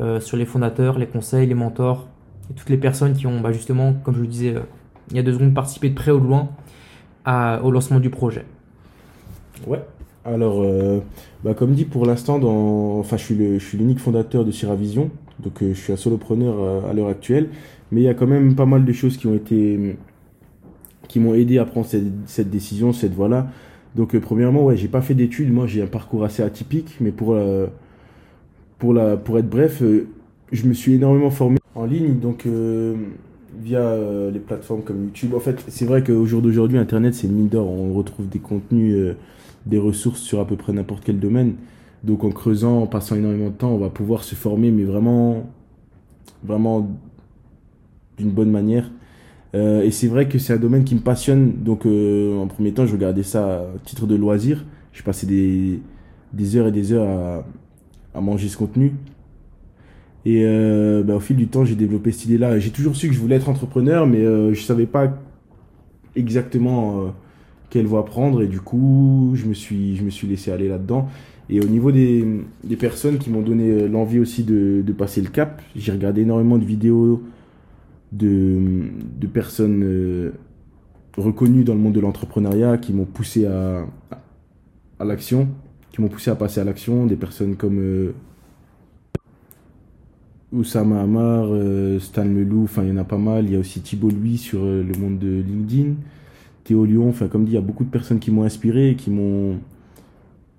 euh, 0.00 0.20
sur 0.20 0.36
les 0.36 0.46
fondateurs, 0.46 0.98
les 0.98 1.06
conseils, 1.06 1.46
les 1.46 1.54
mentors, 1.54 2.08
et 2.50 2.54
toutes 2.54 2.70
les 2.70 2.76
personnes 2.76 3.12
qui 3.12 3.26
ont 3.26 3.40
bah, 3.40 3.52
justement, 3.52 3.94
comme 4.04 4.14
je 4.14 4.20
le 4.20 4.26
disais 4.26 4.54
euh, 4.56 4.60
il 5.10 5.16
y 5.16 5.20
a 5.20 5.22
deux 5.22 5.32
secondes, 5.32 5.54
participé 5.54 5.90
de 5.90 5.94
près 5.94 6.10
ou 6.10 6.20
de 6.20 6.26
loin 6.26 6.48
au 7.62 7.70
lancement 7.70 8.00
du 8.00 8.10
projet? 8.10 8.44
Ouais. 9.66 9.82
Alors, 10.24 10.62
euh, 10.62 11.00
bah, 11.44 11.54
comme 11.54 11.72
dit, 11.72 11.84
pour 11.84 12.06
l'instant, 12.06 12.40
enfin, 12.98 13.16
je 13.16 13.58
suis 13.58 13.78
l'unique 13.78 13.98
fondateur 13.98 14.44
de 14.44 14.50
Sierra 14.50 14.74
Vision, 14.74 15.10
donc 15.40 15.58
je 15.60 15.72
suis 15.72 15.92
un 15.92 15.96
solopreneur 15.96 16.86
à 16.86 16.92
l'heure 16.92 17.08
actuelle, 17.08 17.50
mais 17.92 18.00
il 18.02 18.04
y 18.04 18.08
a 18.08 18.14
quand 18.14 18.26
même 18.26 18.54
pas 18.54 18.66
mal 18.66 18.84
de 18.84 18.92
choses 18.92 19.16
qui 19.16 19.26
ont 19.26 19.34
été 19.34 19.96
qui 21.10 21.18
m'ont 21.18 21.34
aidé 21.34 21.58
à 21.58 21.64
prendre 21.64 21.86
cette, 21.88 22.50
décision, 22.50 22.92
cette 22.92 23.14
voie-là. 23.14 23.48
Donc, 23.96 24.14
euh, 24.14 24.20
premièrement, 24.20 24.64
ouais, 24.64 24.76
j'ai 24.76 24.86
pas 24.86 25.00
fait 25.00 25.14
d'études. 25.14 25.52
Moi, 25.52 25.66
j'ai 25.66 25.82
un 25.82 25.88
parcours 25.88 26.22
assez 26.24 26.40
atypique, 26.40 26.98
mais 27.00 27.10
pour, 27.10 27.34
euh, 27.34 27.66
pour, 28.78 28.94
la, 28.94 29.16
pour 29.16 29.36
être 29.36 29.50
bref, 29.50 29.82
euh, 29.82 30.06
je 30.52 30.66
me 30.68 30.72
suis 30.72 30.94
énormément 30.94 31.30
formé 31.30 31.58
en 31.74 31.84
ligne, 31.84 32.20
donc 32.20 32.46
via 33.60 33.96
les 34.32 34.38
plateformes 34.38 34.82
comme 34.82 35.04
YouTube. 35.04 35.34
En 35.34 35.40
fait, 35.40 35.64
c'est 35.66 35.84
vrai 35.84 36.04
qu'au 36.04 36.24
jour 36.26 36.42
d'aujourd'hui, 36.42 36.78
Internet, 36.78 37.14
c'est 37.14 37.26
une 37.26 37.34
mine 37.34 37.48
d'or. 37.48 37.68
On 37.68 37.92
retrouve 37.92 38.28
des 38.28 38.38
contenus, 38.38 39.14
des 39.66 39.78
ressources 39.78 40.20
sur 40.20 40.38
à 40.38 40.46
peu 40.46 40.56
près 40.56 40.72
n'importe 40.72 41.02
quel 41.04 41.18
domaine. 41.18 41.54
Donc, 42.04 42.22
en 42.22 42.30
creusant, 42.30 42.82
en 42.82 42.86
passant 42.86 43.16
énormément 43.16 43.50
de 43.50 43.54
temps, 43.54 43.70
on 43.70 43.78
va 43.78 43.90
pouvoir 43.90 44.22
se 44.24 44.34
former, 44.36 44.70
mais 44.70 44.84
vraiment, 44.84 45.48
vraiment 46.44 46.88
d'une 48.16 48.30
bonne 48.30 48.50
manière. 48.50 48.90
Euh, 49.54 49.82
et 49.82 49.90
c'est 49.90 50.06
vrai 50.06 50.28
que 50.28 50.38
c'est 50.38 50.52
un 50.52 50.58
domaine 50.58 50.84
qui 50.84 50.94
me 50.94 51.00
passionne. 51.00 51.52
Donc, 51.64 51.86
euh, 51.86 52.38
en 52.38 52.46
premier 52.46 52.72
temps, 52.72 52.86
je 52.86 52.92
regardais 52.92 53.22
ça 53.22 53.60
à 53.60 53.66
titre 53.84 54.06
de 54.06 54.14
loisir. 54.14 54.64
Je 54.92 55.02
passais 55.02 55.26
des, 55.26 55.80
des 56.32 56.56
heures 56.56 56.68
et 56.68 56.72
des 56.72 56.92
heures 56.92 57.08
à, 57.08 58.18
à 58.18 58.20
manger 58.20 58.48
ce 58.48 58.56
contenu. 58.56 58.92
Et 60.26 60.44
euh, 60.44 61.02
bah, 61.02 61.16
au 61.16 61.20
fil 61.20 61.36
du 61.36 61.48
temps, 61.48 61.64
j'ai 61.64 61.74
développé 61.74 62.12
cette 62.12 62.26
idée-là. 62.26 62.58
J'ai 62.58 62.70
toujours 62.70 62.94
su 62.94 63.08
que 63.08 63.14
je 63.14 63.18
voulais 63.18 63.36
être 63.36 63.48
entrepreneur, 63.48 64.06
mais 64.06 64.22
je 64.22 64.60
savais 64.62 64.86
pas 64.86 65.18
exactement 66.14 67.14
quelle 67.70 67.86
voie 67.86 68.04
prendre. 68.04 68.42
Et 68.42 68.46
du 68.46 68.60
coup, 68.60 69.32
je 69.34 69.46
me 69.46 69.54
suis, 69.54 69.96
je 69.96 70.04
me 70.04 70.10
suis 70.10 70.28
laissé 70.28 70.52
aller 70.52 70.68
là-dedans. 70.68 71.08
Et 71.48 71.60
au 71.60 71.66
niveau 71.66 71.90
des, 71.90 72.24
des 72.62 72.76
personnes 72.76 73.18
qui 73.18 73.30
m'ont 73.30 73.40
donné 73.40 73.88
l'envie 73.88 74.20
aussi 74.20 74.44
de, 74.44 74.82
de 74.86 74.92
passer 74.92 75.20
le 75.20 75.28
cap, 75.30 75.60
j'ai 75.74 75.90
regardé 75.90 76.20
énormément 76.20 76.58
de 76.58 76.64
vidéos 76.64 77.22
de, 78.12 78.88
de 79.18 79.26
personnes 79.26 79.82
euh, 79.84 80.32
reconnues 81.16 81.64
dans 81.64 81.74
le 81.74 81.80
monde 81.80 81.94
de 81.94 82.00
l'entrepreneuriat 82.00 82.78
qui 82.78 82.92
m'ont 82.92 83.04
poussé 83.04 83.46
à, 83.46 83.86
à 84.98 85.04
l'action, 85.04 85.48
qui 85.92 86.00
m'ont 86.00 86.08
poussé 86.08 86.30
à 86.30 86.36
passer 86.36 86.60
à 86.60 86.64
l'action. 86.64 87.06
Des 87.06 87.16
personnes 87.16 87.56
comme 87.56 87.78
euh, 87.78 88.12
Oussama 90.52 91.00
Hamar, 91.00 91.46
euh, 91.48 91.98
Stan 91.98 92.24
Leloup, 92.24 92.64
enfin 92.64 92.82
il 92.82 92.90
y 92.90 92.92
en 92.92 92.98
a 92.98 93.04
pas 93.04 93.18
mal. 93.18 93.46
Il 93.46 93.52
y 93.52 93.56
a 93.56 93.58
aussi 93.58 93.80
Thibault 93.80 94.10
Louis 94.10 94.38
sur 94.38 94.60
euh, 94.62 94.82
le 94.82 94.98
monde 94.98 95.18
de 95.18 95.40
LinkedIn, 95.40 95.94
Théo 96.64 96.84
Lyon, 96.84 97.08
enfin 97.08 97.28
comme 97.28 97.44
dit, 97.44 97.52
il 97.52 97.54
y 97.54 97.58
a 97.58 97.62
beaucoup 97.62 97.84
de 97.84 97.90
personnes 97.90 98.20
qui 98.20 98.30
m'ont 98.30 98.44
inspiré 98.44 98.90
et 98.90 98.94
qui 98.94 99.10
m'ont 99.10 99.58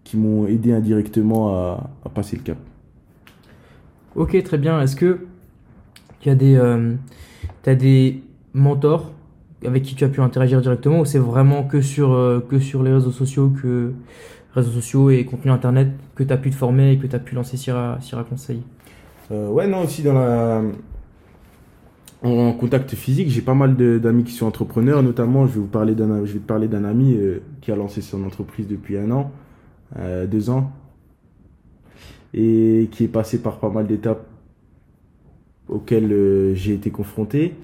qui 0.03 0.17
m'ont 0.17 0.47
aidé 0.47 0.73
indirectement 0.73 1.55
à, 1.55 1.91
passer 2.13 2.35
le 2.35 2.41
cap. 2.41 2.57
Ok, 4.15 4.41
très 4.43 4.57
bien. 4.57 4.81
Est-ce 4.81 4.95
que 4.95 5.25
il 6.23 6.27
y 6.27 6.31
a 6.31 6.35
des, 6.35 6.57
t'as 7.63 7.75
des 7.75 8.23
mentors 8.53 9.11
avec 9.65 9.83
qui 9.83 9.95
tu 9.95 10.03
as 10.03 10.09
pu 10.09 10.21
interagir 10.21 10.61
directement 10.61 11.01
ou 11.01 11.05
c'est 11.05 11.19
vraiment 11.19 11.63
que 11.63 11.81
sur, 11.81 12.13
euh, 12.13 12.39
que 12.39 12.59
sur 12.59 12.83
les 12.83 12.91
réseaux 12.91 13.11
sociaux, 13.11 13.49
que 13.61 13.91
réseaux 14.53 14.71
sociaux 14.71 15.09
et 15.09 15.23
contenu 15.25 15.51
internet 15.51 15.89
que 16.15 16.23
tu 16.23 16.33
as 16.33 16.37
pu 16.37 16.49
te 16.49 16.55
former 16.55 16.93
et 16.93 16.97
que 16.97 17.07
tu 17.07 17.15
as 17.15 17.19
pu 17.19 17.35
lancer 17.35 17.57
Sierra, 17.57 17.97
Sierra 18.01 18.23
Conseil? 18.23 18.61
Euh, 19.31 19.49
ouais, 19.49 19.67
non, 19.67 19.83
aussi 19.83 20.03
dans 20.03 20.13
la. 20.13 20.61
En 22.23 22.53
contact 22.53 22.93
physique, 22.93 23.29
j'ai 23.29 23.41
pas 23.41 23.55
mal 23.55 23.75
d'amis 23.75 24.23
qui 24.23 24.33
sont 24.33 24.45
entrepreneurs, 24.45 25.01
notamment 25.01 25.47
je 25.47 25.53
vais 25.53 25.59
vous 25.59 25.65
parler 25.65 25.95
d'un, 25.95 26.23
je 26.23 26.33
vais 26.33 26.39
te 26.39 26.45
parler 26.45 26.67
d'un 26.67 26.83
ami 26.83 27.15
euh, 27.15 27.39
qui 27.61 27.71
a 27.71 27.75
lancé 27.75 28.01
son 28.01 28.23
entreprise 28.23 28.67
depuis 28.67 28.95
un 28.97 29.09
an, 29.09 29.31
deux 30.27 30.51
ans, 30.51 30.71
et 32.35 32.89
qui 32.91 33.05
est 33.05 33.07
passé 33.07 33.41
par 33.41 33.57
pas 33.57 33.69
mal 33.69 33.87
d'étapes 33.87 34.23
auxquelles 35.71 36.11
euh, 36.11 36.53
j'ai 36.53 36.73
été 36.73 36.91
confronté. 36.91 37.55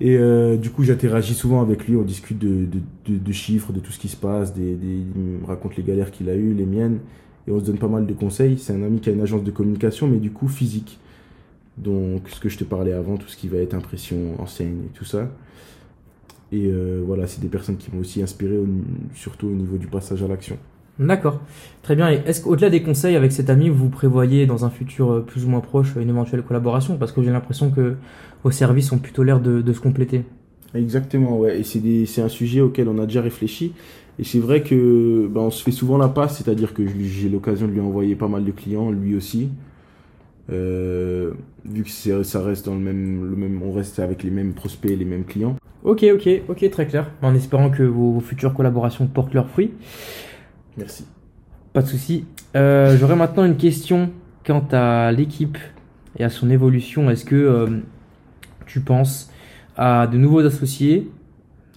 Et 0.00 0.16
euh, 0.16 0.56
du 0.56 0.70
coup, 0.70 0.82
j'interagis 0.82 1.34
souvent 1.34 1.62
avec 1.62 1.86
lui, 1.86 1.96
on 1.96 2.02
discute 2.02 2.38
de, 2.38 3.32
chiffres, 3.32 3.72
de 3.72 3.78
tout 3.78 3.92
ce 3.92 4.00
qui 4.00 4.08
se 4.08 4.16
passe, 4.16 4.52
il 4.56 5.06
me 5.14 5.46
raconte 5.46 5.76
les 5.76 5.84
galères 5.84 6.10
qu'il 6.10 6.28
a 6.28 6.34
eues, 6.34 6.54
les 6.54 6.66
miennes, 6.66 6.98
et 7.46 7.52
on 7.52 7.60
se 7.60 7.64
donne 7.64 7.78
pas 7.78 7.86
mal 7.86 8.06
de 8.06 8.12
conseils. 8.12 8.58
C'est 8.58 8.72
un 8.72 8.82
ami 8.82 8.98
qui 8.98 9.10
a 9.10 9.12
une 9.12 9.20
agence 9.20 9.44
de 9.44 9.52
communication, 9.52 10.08
mais 10.08 10.18
du 10.18 10.32
coup 10.32 10.48
physique. 10.48 10.98
Donc, 11.78 12.28
ce 12.28 12.40
que 12.40 12.48
je 12.48 12.58
te 12.58 12.64
parlais 12.64 12.92
avant, 12.92 13.16
tout 13.16 13.28
ce 13.28 13.36
qui 13.36 13.46
va 13.46 13.58
être 13.58 13.74
impression, 13.74 14.40
enseigne 14.40 14.86
et 14.86 14.92
tout 14.92 15.04
ça. 15.04 15.30
Et 16.50 16.66
euh, 16.66 17.02
voilà, 17.06 17.26
c'est 17.26 17.40
des 17.40 17.48
personnes 17.48 17.76
qui 17.76 17.90
m'ont 17.92 18.00
aussi 18.00 18.22
inspiré, 18.22 18.58
surtout 19.14 19.46
au 19.46 19.52
niveau 19.52 19.78
du 19.78 19.86
passage 19.86 20.22
à 20.22 20.28
l'action. 20.28 20.58
D'accord, 21.06 21.40
très 21.82 21.96
bien. 21.96 22.10
Et 22.10 22.20
est-ce 22.26 22.42
qu'au-delà 22.42 22.70
des 22.70 22.82
conseils 22.82 23.16
avec 23.16 23.32
cet 23.32 23.50
ami, 23.50 23.68
vous 23.68 23.88
prévoyez 23.88 24.46
dans 24.46 24.64
un 24.64 24.70
futur 24.70 25.10
euh, 25.10 25.20
plus 25.20 25.44
ou 25.44 25.48
moins 25.48 25.60
proche 25.60 25.94
une 25.96 26.08
éventuelle 26.10 26.42
collaboration? 26.42 26.96
Parce 26.96 27.12
que 27.12 27.22
j'ai 27.22 27.30
l'impression 27.30 27.70
que 27.70 27.94
vos 28.44 28.50
services 28.50 28.92
ont 28.92 28.98
plutôt 28.98 29.22
l'air 29.22 29.40
de, 29.40 29.62
de 29.62 29.72
se 29.72 29.80
compléter. 29.80 30.24
Exactement, 30.74 31.38
ouais. 31.38 31.60
Et 31.60 31.64
c'est 31.64 31.80
des- 31.80 32.06
c'est 32.06 32.22
un 32.22 32.28
sujet 32.28 32.60
auquel 32.60 32.88
on 32.88 32.98
a 32.98 33.06
déjà 33.06 33.20
réfléchi. 33.22 33.72
Et 34.18 34.24
c'est 34.24 34.38
vrai 34.38 34.62
que 34.62 35.26
ben, 35.30 35.40
on 35.42 35.50
se 35.50 35.62
fait 35.62 35.72
souvent 35.72 35.96
la 35.98 36.08
passe, 36.08 36.36
c'est-à-dire 36.38 36.74
que 36.74 36.82
j'ai 36.86 37.28
l'occasion 37.28 37.66
de 37.66 37.72
lui 37.72 37.80
envoyer 37.80 38.14
pas 38.14 38.28
mal 38.28 38.44
de 38.44 38.50
clients, 38.52 38.90
lui 38.90 39.16
aussi. 39.16 39.48
Euh, 40.50 41.32
vu 41.64 41.84
que 41.84 41.90
c'est- 41.90 42.24
ça 42.24 42.42
reste 42.42 42.66
dans 42.66 42.74
le 42.74 42.80
même, 42.80 43.24
le 43.30 43.36
même, 43.36 43.62
on 43.62 43.72
reste 43.72 43.98
avec 44.00 44.22
les 44.22 44.30
mêmes 44.30 44.52
prospects, 44.52 44.96
les 44.96 45.04
mêmes 45.04 45.24
clients. 45.24 45.56
Ok, 45.84 46.04
ok, 46.14 46.28
ok, 46.48 46.70
très 46.70 46.86
clair. 46.86 47.10
En 47.22 47.34
espérant 47.34 47.70
que 47.70 47.82
vos, 47.82 48.12
vos 48.12 48.20
futures 48.20 48.54
collaborations 48.54 49.06
portent 49.06 49.34
leurs 49.34 49.48
fruits. 49.48 49.70
Merci. 50.76 51.06
Pas 51.72 51.82
de 51.82 51.86
souci. 51.86 52.24
Euh, 52.56 52.96
J'aurais 52.98 53.16
maintenant 53.16 53.44
une 53.44 53.56
question 53.56 54.10
quant 54.44 54.66
à 54.72 55.12
l'équipe 55.12 55.58
et 56.18 56.24
à 56.24 56.28
son 56.28 56.50
évolution. 56.50 57.10
Est-ce 57.10 57.24
que 57.24 57.34
euh, 57.34 57.80
tu 58.66 58.80
penses 58.80 59.30
à 59.76 60.06
de 60.06 60.18
nouveaux 60.18 60.44
associés, 60.44 61.10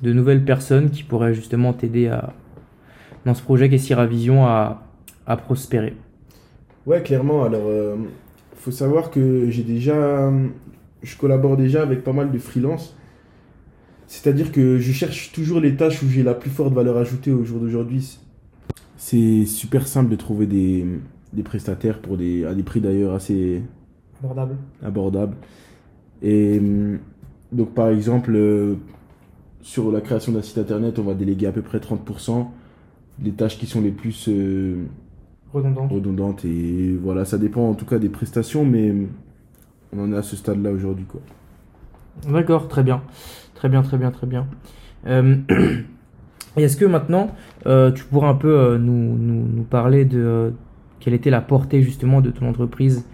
de 0.01 0.11
nouvelles 0.11 0.43
personnes 0.43 0.89
qui 0.89 1.03
pourraient 1.03 1.33
justement 1.33 1.73
t'aider 1.73 2.07
à 2.07 2.33
dans 3.25 3.33
ce 3.33 3.41
projet 3.41 3.69
qu'est 3.69 3.79
Sierra 3.79 4.05
Vision 4.05 4.45
à, 4.45 4.83
à 5.25 5.35
prospérer 5.35 5.95
Ouais, 6.85 7.01
clairement. 7.01 7.43
Alors, 7.43 7.63
euh, 7.65 7.95
faut 8.55 8.69
savoir 8.71 9.09
que 9.09 9.49
j'ai 9.49 9.63
déjà, 9.63 10.31
je 11.01 11.17
collabore 11.17 11.57
déjà 11.57 11.81
avec 11.81 12.03
pas 12.03 12.13
mal 12.13 12.31
de 12.31 12.37
freelance. 12.37 12.95
C'est-à-dire 14.07 14.51
que 14.51 14.77
je 14.77 14.91
cherche 14.91 15.31
toujours 15.31 15.59
les 15.59 15.75
tâches 15.75 16.03
où 16.03 16.07
j'ai 16.07 16.21
la 16.21 16.35
plus 16.35 16.51
forte 16.51 16.73
valeur 16.73 16.97
ajoutée 16.97 17.31
au 17.31 17.43
jour 17.43 17.59
d'aujourd'hui. 17.59 18.19
C'est 19.07 19.45
super 19.45 19.87
simple 19.87 20.09
de 20.09 20.15
trouver 20.15 20.47
des, 20.47 20.83
des 21.31 21.43
prestataires 21.43 21.99
pour 22.01 22.17
des, 22.17 22.43
à 22.43 22.55
des 22.55 22.63
prix 22.63 22.81
d'ailleurs 22.81 23.13
assez 23.13 23.61
Abordable. 24.19 24.57
abordables. 24.81 25.35
Et 26.23 26.57
hum, 26.59 26.99
donc, 27.51 27.73
par 27.75 27.89
exemple, 27.89 28.33
euh, 28.35 28.75
sur 29.61 29.91
la 29.91 30.01
création 30.01 30.31
d'un 30.31 30.41
site 30.41 30.57
internet, 30.57 30.99
on 30.99 31.03
va 31.03 31.13
déléguer 31.13 31.47
à 31.47 31.51
peu 31.51 31.61
près 31.61 31.79
30% 31.79 32.47
des 33.19 33.31
tâches 33.33 33.59
qui 33.59 33.67
sont 33.67 33.81
les 33.81 33.91
plus 33.91 34.27
euh, 34.29 34.85
Redondant. 35.53 35.87
redondante 35.87 36.43
et 36.45 36.95
voilà 37.01 37.25
ça 37.25 37.37
dépend 37.37 37.69
en 37.69 37.75
tout 37.75 37.85
cas 37.85 37.97
des 37.99 38.09
prestations 38.09 38.65
mais 38.65 38.93
on 39.93 39.99
en 40.03 40.11
est 40.13 40.17
à 40.17 40.23
ce 40.23 40.35
stade 40.35 40.61
là 40.61 40.71
aujourd'hui 40.71 41.05
quoi 41.05 41.21
D'accord, 42.29 42.67
très 42.67 42.83
bien. 42.83 43.01
Très 43.55 43.69
bien, 43.69 43.81
très 43.83 43.97
bien, 43.97 44.11
très 44.11 44.27
bien. 44.27 44.47
Euh, 45.07 45.37
et 46.57 46.63
est-ce 46.63 46.77
que 46.77 46.85
maintenant, 46.85 47.31
euh, 47.65 47.91
tu 47.91 48.03
pourrais 48.05 48.27
un 48.27 48.35
peu 48.35 48.57
euh, 48.57 48.77
nous, 48.77 49.17
nous, 49.17 49.63
parler 49.63 50.05
de 50.05 50.19
euh, 50.19 50.51
quelle 50.99 51.13
était 51.13 51.29
la 51.29 51.41
portée 51.41 51.81
justement 51.81 52.21
de 52.21 52.31
ton 52.31 52.47
entreprise 52.47 53.05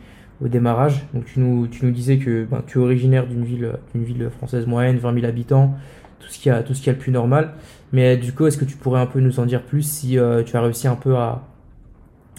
au 0.44 0.48
démarrage? 0.48 1.06
Donc 1.14 1.26
tu 1.26 1.40
nous, 1.40 1.68
tu 1.68 1.86
nous 1.86 1.92
disais 1.92 2.18
que 2.18 2.46
ben, 2.46 2.64
tu 2.68 2.80
es 2.80 2.82
originaire 2.82 3.28
d'une 3.28 3.44
ville, 3.44 3.74
d'une 3.94 4.04
ville 4.04 4.30
française 4.30 4.68
moyenne, 4.68 4.98
20 4.98 5.14
000 5.14 5.26
habitants, 5.26 5.76
tout 6.20 6.28
ce 6.30 6.40
qui 6.40 6.50
a, 6.50 6.62
tout 6.62 6.74
ce 6.74 6.90
a 6.90 6.94
le 6.94 7.00
plus 7.00 7.12
normal. 7.12 7.54
Mais 7.94 8.18
du 8.18 8.32
coup, 8.34 8.46
est-ce 8.46 8.58
que 8.58 8.66
tu 8.66 8.78
pourrais 8.78 9.02
un 9.02 9.08
peu 9.08 9.20
nous 9.20 9.40
en 9.40 9.46
dire 9.46 9.64
plus 9.64 9.84
si 9.84 10.18
tu 10.46 10.58
as 10.58 10.62
réussi 10.62 10.88
un 10.88 10.96
peu 10.96 11.16
à, 11.18 11.48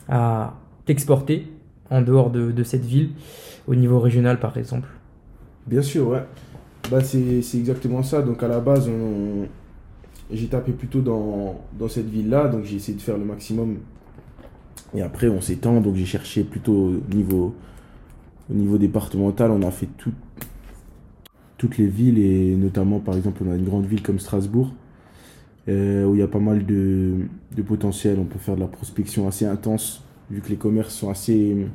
à 0.09 0.55
t'exporter 0.87 1.49
en 1.91 2.01
dehors 2.01 2.31
de, 2.31 2.53
de 2.53 2.63
cette 2.63 2.85
ville, 2.85 3.11
au 3.67 3.75
niveau 3.75 4.01
régional 4.01 4.39
par 4.39 4.57
exemple? 4.57 4.89
Bien 5.67 5.83
sûr 5.83 6.09
ouais. 6.09 6.23
Bah 6.91 7.03
c'est 7.03 7.43
c'est 7.43 7.59
exactement 7.59 8.03
ça. 8.03 8.23
Donc 8.23 8.43
à 8.43 8.49
la 8.49 8.61
base 8.61 8.89
on, 8.89 9.47
j'ai 10.33 10.47
tapé 10.49 10.73
plutôt 10.73 11.01
dans, 11.01 11.61
dans 11.79 11.89
cette 11.89 12.09
ville 12.09 12.29
là 12.29 12.49
donc 12.49 12.65
j'ai 12.65 12.77
essayé 12.77 12.97
de 12.97 13.03
faire 13.03 13.19
le 13.19 13.25
maximum. 13.25 13.79
Et 14.95 15.03
après 15.03 15.29
on 15.29 15.41
s'étend 15.41 15.81
donc 15.81 15.97
j'ai 15.97 16.05
cherché 16.07 16.45
plutôt 16.45 16.73
au 17.11 17.15
niveau 17.15 17.55
au 18.51 18.55
niveau 18.55 18.79
départemental. 18.79 19.51
On 19.51 19.63
a 19.63 19.71
fait 19.71 19.89
tout, 19.99 20.13
toutes 21.59 21.79
les 21.79 21.87
villes 21.87 22.19
et 22.19 22.57
notamment 22.57 23.01
par 23.01 23.17
exemple 23.17 23.43
on 23.47 23.51
a 23.51 23.57
une 23.57 23.65
grande 23.65 23.87
ville 23.87 24.03
comme 24.03 24.19
Strasbourg 24.19 24.73
euh, 25.69 26.05
où 26.07 26.15
il 26.15 26.19
y 26.19 26.23
a 26.23 26.29
pas 26.29 26.41
mal 26.41 26.67
de, 26.67 27.19
de 27.55 27.63
potentiel. 27.63 28.19
On 28.19 28.25
peut 28.25 28.39
faire 28.39 28.57
de 28.57 28.61
la 28.61 28.67
prospection 28.67 29.29
assez 29.29 29.47
intense 29.47 30.03
vu 30.31 30.41
que 30.41 30.49
les 30.49 30.57
commerces 30.57 30.95
sont 30.95 31.11
assez 31.11 31.67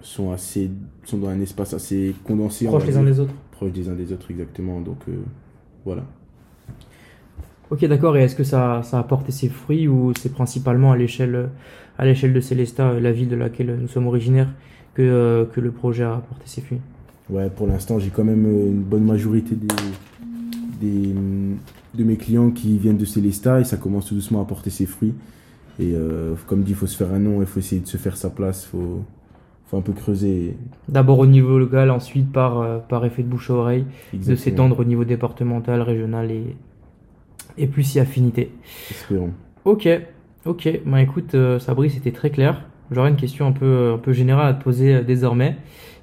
sont 0.00 0.30
assez 0.30 0.70
sont 1.04 1.18
dans 1.18 1.28
un 1.28 1.40
espace 1.40 1.74
assez 1.74 2.14
condensé 2.24 2.66
on 2.68 2.70
Proches 2.70 2.86
les 2.86 2.96
uns 2.96 3.02
des 3.02 3.20
autres. 3.20 3.34
Proches 3.50 3.72
des 3.72 3.88
uns 3.88 3.94
des 3.94 4.12
autres 4.12 4.30
exactement. 4.30 4.80
Donc 4.80 4.98
euh, 5.08 5.16
voilà 5.84 6.04
Ok, 7.70 7.84
d'accord. 7.86 8.16
Et 8.16 8.22
est-ce 8.22 8.36
que 8.36 8.44
ça, 8.44 8.82
ça 8.82 8.98
a 8.98 9.02
porté 9.02 9.32
ses 9.32 9.48
fruits 9.48 9.88
ou 9.88 10.12
c'est 10.20 10.32
principalement 10.32 10.92
à 10.92 10.96
l'échelle, 10.96 11.48
à 11.98 12.04
l'échelle 12.04 12.32
de 12.32 12.40
Célestat, 12.40 13.00
la 13.00 13.12
ville 13.12 13.28
de 13.28 13.36
laquelle 13.36 13.76
nous 13.80 13.88
sommes 13.88 14.06
originaires, 14.06 14.52
que, 14.94 15.02
euh, 15.02 15.44
que 15.44 15.60
le 15.60 15.70
projet 15.70 16.04
a 16.04 16.22
porté 16.28 16.44
ses 16.46 16.60
fruits? 16.60 16.80
Ouais 17.28 17.50
pour 17.50 17.66
l'instant 17.66 17.98
j'ai 17.98 18.10
quand 18.10 18.22
même 18.22 18.46
euh, 18.46 18.68
une 18.68 18.82
bonne 18.82 19.04
majorité 19.04 19.56
des, 19.56 19.66
des, 20.80 21.12
de 21.94 22.04
mes 22.04 22.16
clients 22.16 22.50
qui 22.50 22.78
viennent 22.78 22.96
de 22.96 23.04
Célesta 23.04 23.60
et 23.60 23.64
ça 23.64 23.76
commence 23.76 24.06
tout 24.06 24.14
doucement 24.14 24.40
à 24.40 24.44
porter 24.44 24.70
ses 24.70 24.86
fruits. 24.86 25.14
Et 25.78 25.92
euh, 25.94 26.34
comme 26.46 26.62
dit, 26.62 26.70
il 26.70 26.76
faut 26.76 26.86
se 26.86 26.96
faire 26.96 27.12
un 27.12 27.18
nom, 27.18 27.40
il 27.40 27.46
faut 27.46 27.58
essayer 27.58 27.82
de 27.82 27.86
se 27.86 27.96
faire 27.96 28.16
sa 28.16 28.30
place, 28.30 28.64
il 28.64 28.68
faut, 28.70 29.02
faut 29.66 29.76
un 29.76 29.82
peu 29.82 29.92
creuser. 29.92 30.56
D'abord 30.88 31.18
au 31.18 31.26
niveau 31.26 31.58
local, 31.58 31.90
ensuite 31.90 32.32
par, 32.32 32.60
euh, 32.60 32.78
par 32.78 33.04
effet 33.04 33.22
de 33.22 33.28
bouche 33.28 33.50
à 33.50 33.54
oreille, 33.54 33.84
de 34.14 34.34
s'étendre 34.36 34.80
au 34.80 34.84
niveau 34.84 35.04
départemental, 35.04 35.82
régional 35.82 36.30
et, 36.30 36.56
et 37.58 37.66
plus 37.66 37.82
si 37.82 38.00
affinité. 38.00 38.52
Espérons. 38.90 39.32
Ok, 39.64 39.88
ok. 40.44 40.80
Bah 40.86 41.02
écoute, 41.02 41.34
euh, 41.34 41.58
Sabri, 41.58 41.90
c'était 41.90 42.12
très 42.12 42.30
clair. 42.30 42.64
J'aurais 42.90 43.10
une 43.10 43.16
question 43.16 43.46
un 43.46 43.52
peu, 43.52 43.94
un 43.94 43.98
peu 43.98 44.12
générale 44.12 44.48
à 44.48 44.54
te 44.54 44.62
poser 44.62 44.94
euh, 44.94 45.02
désormais. 45.02 45.56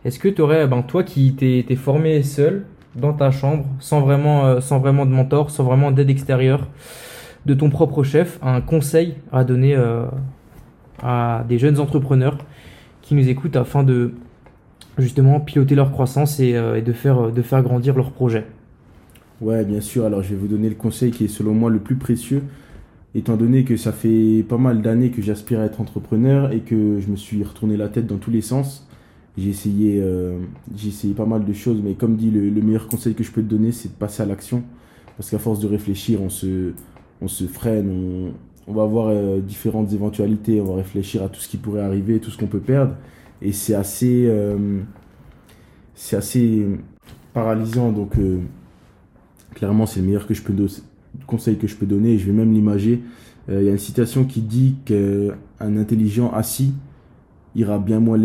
Est-ce 0.05 0.19
que 0.19 0.27
tu 0.27 0.41
aurais, 0.41 0.67
ben, 0.67 0.81
toi 0.81 1.03
qui 1.03 1.33
t'es 1.33 1.75
formé 1.75 2.23
seul 2.23 2.65
dans 2.95 3.13
ta 3.13 3.31
chambre, 3.31 3.65
sans 3.79 4.01
vraiment, 4.01 4.45
euh, 4.45 4.61
sans 4.61 4.79
vraiment 4.79 5.05
de 5.05 5.11
mentor, 5.11 5.49
sans 5.49 5.63
vraiment 5.63 5.91
d'aide 5.91 6.09
extérieure, 6.09 6.67
de 7.45 7.53
ton 7.53 7.69
propre 7.69 8.03
chef, 8.03 8.39
un 8.41 8.61
conseil 8.61 9.15
à 9.31 9.43
donner 9.43 9.75
euh, 9.75 10.05
à 11.01 11.43
des 11.47 11.57
jeunes 11.57 11.79
entrepreneurs 11.79 12.37
qui 13.01 13.15
nous 13.15 13.27
écoutent 13.29 13.55
afin 13.55 13.83
de 13.83 14.13
justement 14.97 15.39
piloter 15.39 15.75
leur 15.75 15.91
croissance 15.91 16.39
et, 16.39 16.55
euh, 16.55 16.77
et 16.77 16.81
de, 16.81 16.93
faire, 16.93 17.31
de 17.31 17.41
faire 17.41 17.61
grandir 17.63 17.95
leur 17.95 18.11
projet? 18.11 18.45
Ouais, 19.43 19.65
bien 19.65 19.81
sûr. 19.81 20.05
Alors, 20.05 20.23
je 20.23 20.29
vais 20.29 20.35
vous 20.37 20.47
donner 20.47 20.69
le 20.69 20.75
conseil 20.75 21.11
qui 21.11 21.25
est 21.25 21.27
selon 21.27 21.53
moi 21.53 21.69
le 21.69 21.79
plus 21.79 21.97
précieux, 21.97 22.43
étant 23.13 23.35
donné 23.35 23.65
que 23.65 23.75
ça 23.75 23.91
fait 23.91 24.41
pas 24.47 24.57
mal 24.57 24.81
d'années 24.81 25.11
que 25.11 25.21
j'aspire 25.21 25.59
à 25.59 25.65
être 25.65 25.81
entrepreneur 25.81 26.53
et 26.53 26.61
que 26.61 27.01
je 27.01 27.09
me 27.09 27.17
suis 27.17 27.43
retourné 27.43 27.75
la 27.75 27.89
tête 27.89 28.07
dans 28.07 28.15
tous 28.15 28.31
les 28.31 28.41
sens. 28.41 28.87
J'ai 29.37 29.49
essayé, 29.49 29.99
euh, 30.01 30.39
essayé 30.73 31.13
pas 31.13 31.25
mal 31.25 31.43
de 31.43 31.51
choses, 31.51 31.81
mais 31.83 31.95
comme 31.95 32.15
dit, 32.15 32.31
le, 32.31 32.49
le 32.49 32.61
meilleur 32.61 32.87
conseil 32.87 33.15
que 33.15 33.23
je 33.25 33.31
peux 33.31 33.41
te 33.41 33.49
donner, 33.49 33.73
c'est 33.73 33.89
de 33.89 33.95
passer 33.95 34.23
à 34.23 34.25
l'action. 34.25 34.63
Parce 35.17 35.29
qu'à 35.29 35.39
force 35.39 35.59
de 35.59 35.67
réfléchir, 35.67 36.21
on 36.21 36.29
se, 36.29 36.71
on 37.21 37.27
se 37.27 37.43
freine, 37.43 38.31
on, 38.65 38.73
va 38.73 38.85
voir 38.85 39.07
euh, 39.09 39.41
différentes 39.41 39.91
éventualités, 39.91 40.61
on 40.61 40.65
va 40.65 40.75
réfléchir 40.75 41.21
à 41.21 41.27
tout 41.27 41.41
ce 41.41 41.49
qui 41.49 41.57
pourrait 41.57 41.81
arriver, 41.81 42.19
tout 42.19 42.31
ce 42.31 42.37
qu'on 42.37 42.47
peut 42.47 42.61
perdre. 42.61 42.95
Et 43.41 43.51
c'est 43.51 43.75
assez, 43.75 44.25
euh, 44.25 44.79
c'est 45.95 46.15
assez 46.15 46.65
paralysant. 47.33 47.91
Donc, 47.91 48.13
clairement, 49.53 49.85
c'est 49.85 49.99
le 49.99 50.05
meilleur 50.05 50.27
conseil 51.27 51.57
que 51.57 51.67
je 51.67 51.75
peux 51.75 51.85
donner. 51.85 52.13
Et 52.13 52.17
je 52.17 52.25
vais 52.25 52.33
même 52.33 52.53
l'imager. 52.53 53.01
Euh, 53.49 53.61
Il 53.61 53.65
y 53.65 53.69
a 53.69 53.71
une 53.71 53.77
citation 53.77 54.25
qui 54.25 54.41
dit 54.41 54.75
qu'un 54.85 55.77
intelligent 55.77 56.31
assis 56.31 56.73
ira 57.55 57.77
bien 57.77 57.99
moins 57.99 58.17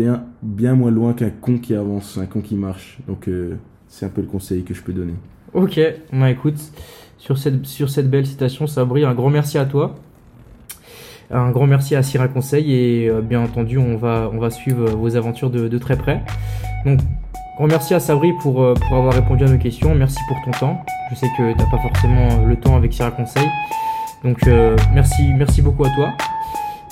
loin, 0.91 1.13
qu'un 1.13 1.29
con 1.29 1.57
qui 1.59 1.75
avance, 1.75 2.17
un 2.17 2.25
con 2.25 2.41
qui 2.41 2.55
marche. 2.55 2.99
Donc, 3.07 3.27
euh, 3.27 3.55
c'est 3.87 4.05
un 4.05 4.09
peu 4.09 4.21
le 4.21 4.27
conseil 4.27 4.63
que 4.63 4.73
je 4.73 4.81
peux 4.81 4.93
donner. 4.93 5.13
Ok, 5.53 5.79
bah 6.13 6.29
écoute, 6.29 6.59
sur 7.17 7.37
cette, 7.37 7.65
sur 7.65 7.89
cette 7.89 8.09
belle 8.09 8.25
citation, 8.25 8.67
Sabri, 8.67 9.03
un 9.03 9.15
grand 9.15 9.29
merci 9.29 9.57
à 9.57 9.65
toi. 9.65 9.95
Un 11.31 11.51
grand 11.51 11.67
merci 11.67 11.95
à 11.95 12.01
Syrah 12.01 12.27
Conseil 12.27 12.73
et 12.73 13.07
euh, 13.07 13.21
bien 13.21 13.41
entendu, 13.41 13.77
on 13.77 13.97
va, 13.97 14.31
on 14.33 14.39
va 14.39 14.49
suivre 14.49 14.89
vos 14.89 15.15
aventures 15.15 15.51
de, 15.51 15.77
très 15.77 15.95
près. 15.95 16.23
Donc, 16.85 17.01
grand 17.57 17.67
merci 17.67 17.93
à 17.93 17.99
Sabri 17.99 18.31
pour 18.41 18.65
avoir 18.91 19.13
répondu 19.13 19.43
à 19.43 19.47
nos 19.47 19.59
questions. 19.59 19.93
Merci 19.93 20.17
pour 20.27 20.37
ton 20.43 20.51
temps. 20.59 20.83
Je 21.09 21.15
sais 21.15 21.27
que 21.37 21.51
tu 21.51 21.57
n'as 21.57 21.69
pas 21.69 21.79
forcément 21.79 22.45
le 22.45 22.55
temps 22.55 22.75
avec 22.75 22.93
Syrah 22.93 23.11
Conseil. 23.11 23.47
Donc, 24.23 24.47
euh, 24.47 24.75
merci, 24.93 25.33
merci 25.35 25.61
beaucoup 25.61 25.85
à 25.85 25.89
toi. 25.89 26.13